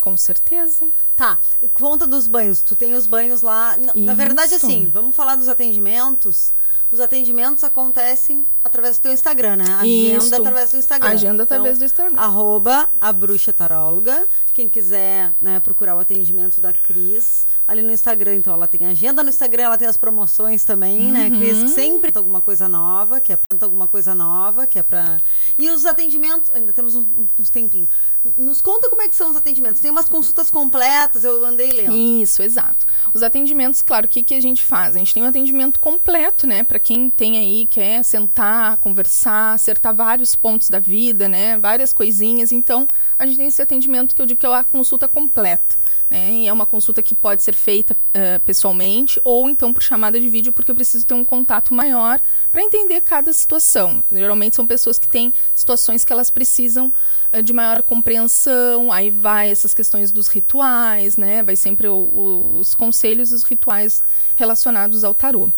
[0.00, 0.86] Com certeza.
[1.16, 1.38] Tá,
[1.74, 2.62] conta dos banhos.
[2.62, 3.76] Tu tem os banhos lá.
[3.76, 6.52] Na, na verdade, assim, vamos falar dos atendimentos.
[6.90, 9.64] Os atendimentos acontecem através do teu Instagram, né?
[9.80, 10.34] Agenda Isso.
[10.34, 11.10] através do Instagram.
[11.10, 12.16] Agenda através Então, do Instagram.
[12.20, 14.26] Arroba a bruxa taróloga.
[14.54, 19.22] Quem quiser né, procurar o atendimento da Cris ali no Instagram, então ela tem agenda
[19.22, 21.58] no Instagram, ela tem as promoções também, né, Cris?
[21.58, 21.62] Uhum.
[21.64, 25.18] Que sempre tem alguma coisa nova, que é pra- alguma coisa nova, que é pra.
[25.58, 27.06] E os atendimentos, ainda temos uns,
[27.38, 27.88] uns tempinhos.
[28.36, 29.80] Nos conta como é que são os atendimentos.
[29.80, 31.94] Tem umas consultas completas, eu andei lendo.
[31.94, 32.84] Isso, exato.
[33.14, 34.96] Os atendimentos, claro, o que, que a gente faz?
[34.96, 36.64] A gente tem um atendimento completo, né?
[36.64, 41.58] Para quem tem aí, quer sentar, conversar, acertar vários pontos da vida, né?
[41.58, 42.52] Várias coisinhas.
[42.52, 42.86] Então,
[43.18, 45.76] a gente tem esse atendimento que eu digo que é a consulta completa.
[46.10, 46.32] Né?
[46.32, 50.26] E é uma consulta que pode ser feita eh, pessoalmente ou então por chamada de
[50.28, 52.18] vídeo, porque eu preciso ter um contato maior
[52.50, 54.02] para entender cada situação.
[54.10, 56.90] Geralmente são pessoas que têm situações que elas precisam
[57.30, 61.42] eh, de maior compreensão, aí vai essas questões dos rituais, né?
[61.42, 64.02] Vai sempre o- o- os conselhos e os rituais
[64.34, 65.50] relacionados ao tarô.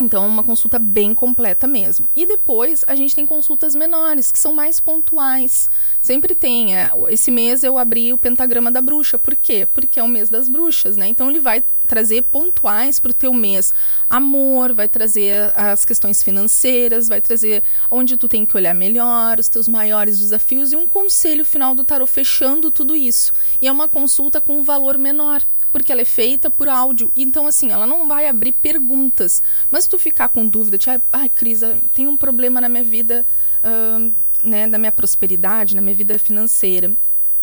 [0.00, 2.08] Então, uma consulta bem completa mesmo.
[2.14, 5.68] E depois, a gente tem consultas menores, que são mais pontuais.
[6.00, 6.76] Sempre tem.
[6.76, 9.18] é, esse mês eu abri o pentagrama da bruxa.
[9.18, 9.66] Por quê?
[9.74, 11.08] Porque é o mês das bruxas, né?
[11.08, 13.72] Então, ele vai trazer pontuais para o teu mês.
[14.08, 19.48] Amor, vai trazer as questões financeiras, vai trazer onde tu tem que olhar melhor, os
[19.48, 23.32] teus maiores desafios e um conselho final do tarot fechando tudo isso.
[23.60, 25.42] E é uma consulta com um valor menor
[25.72, 27.12] porque ela é feita por áudio.
[27.16, 29.42] Então, assim, ela não vai abrir perguntas.
[29.70, 32.84] Mas se tu ficar com dúvida, tipo, ai, Cris, ah, tem um problema na minha
[32.84, 33.26] vida,
[33.62, 34.12] ahn,
[34.42, 36.92] né, na minha prosperidade, na minha vida financeira.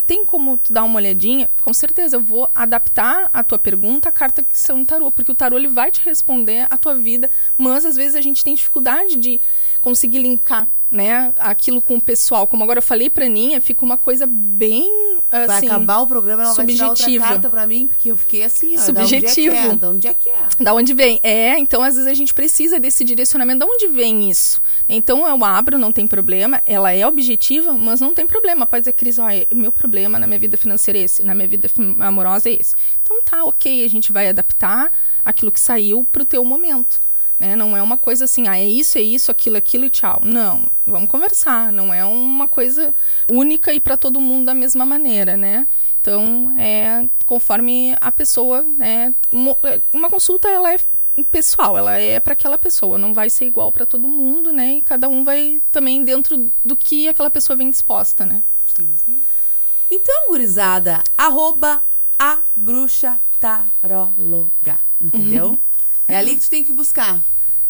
[0.08, 1.50] Tem como tu dar uma olhadinha?
[1.62, 5.32] Com certeza, eu vou adaptar a tua pergunta à carta que são no tarô, porque
[5.32, 8.54] o tarô ele vai te responder a tua vida, mas às vezes a gente tem
[8.54, 9.42] dificuldade de
[9.82, 12.46] conseguir linkar, né, aquilo com o pessoal.
[12.46, 14.92] Como agora eu falei pra Ninha, fica uma coisa bem
[15.38, 18.44] assim, Vai acabar o programa, ela vai tirar outra carta pra mim, porque eu fiquei
[18.44, 19.76] assim, ó, Subjetivo.
[19.76, 20.34] Da onde é que é?
[20.34, 20.64] Da onde é que é?
[20.64, 21.20] Da onde vem?
[21.24, 23.60] É, então às vezes a gente precisa desse direcionamento.
[23.60, 24.62] Da onde vem isso?
[24.88, 26.62] Então eu abro, não tem problema.
[26.66, 28.66] Ela é objetiva, mas não tem problema.
[28.66, 31.48] Pode dizer, Cris, ó, é- meu problema na minha vida financeira é esse, na minha
[31.48, 31.70] vida
[32.00, 32.74] amorosa é esse.
[33.02, 34.92] Então tá, ok, a gente vai adaptar
[35.24, 37.00] aquilo que saiu pro teu momento.
[37.40, 37.56] Né?
[37.56, 40.22] Não é uma coisa assim, ah, é isso, é isso, aquilo, aquilo e tchau.
[40.24, 41.72] Não, vamos conversar.
[41.72, 42.94] Não é uma coisa
[43.30, 45.68] única e para todo mundo da mesma maneira, né?
[46.00, 49.14] Então, é conforme a pessoa, né?
[49.34, 49.58] Mo-
[49.94, 50.78] Uma consulta, ela é
[51.32, 54.76] pessoal, ela é para aquela pessoa, não vai ser igual para todo mundo, né?
[54.78, 58.44] E cada um vai também dentro do que aquela pessoa vem disposta, né?
[59.92, 61.84] Então, gurizada, arroba
[62.18, 65.50] a bruxa taróloga, entendeu?
[65.50, 65.60] Uhum.
[66.08, 67.22] É ali que tu tem que buscar.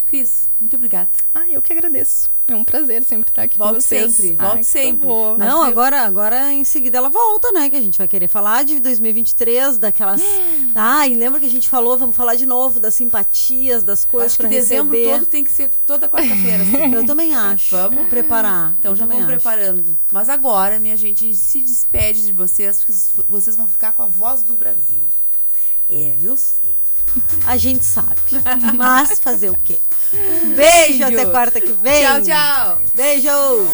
[0.05, 1.09] Cris, muito obrigada.
[1.33, 2.29] Ah, eu que agradeço.
[2.47, 4.13] É um prazer sempre estar aqui Volte com vocês.
[4.13, 4.99] sempre, Ai, volte que sempre.
[5.07, 5.37] favor.
[5.39, 7.71] Não, agora, agora em seguida ela volta, né?
[7.71, 10.21] Que a gente vai querer falar de 2023, daquelas.
[10.77, 14.33] Ah, e lembra que a gente falou, vamos falar de novo das simpatias, das coisas
[14.33, 15.19] Acho que dezembro receber.
[15.19, 16.63] todo tem que ser toda quarta-feira.
[16.63, 16.91] assim.
[16.93, 17.71] Eu também acho.
[17.77, 18.75] Vamos preparar.
[18.77, 19.31] Então Eu já vamos acho.
[19.31, 19.97] preparando.
[20.11, 22.91] Mas agora, minha gente, a gente se despede de vocês, porque
[23.29, 25.07] vocês vão ficar com a voz do Brasil.
[25.89, 26.75] É, eu sei.
[27.45, 28.15] A gente sabe.
[28.75, 29.79] Mas fazer o quê?
[30.13, 31.03] Um beijo, Beijo.
[31.03, 32.03] até quarta que vem.
[32.03, 32.81] Tchau, tchau.
[32.95, 33.67] Beijo.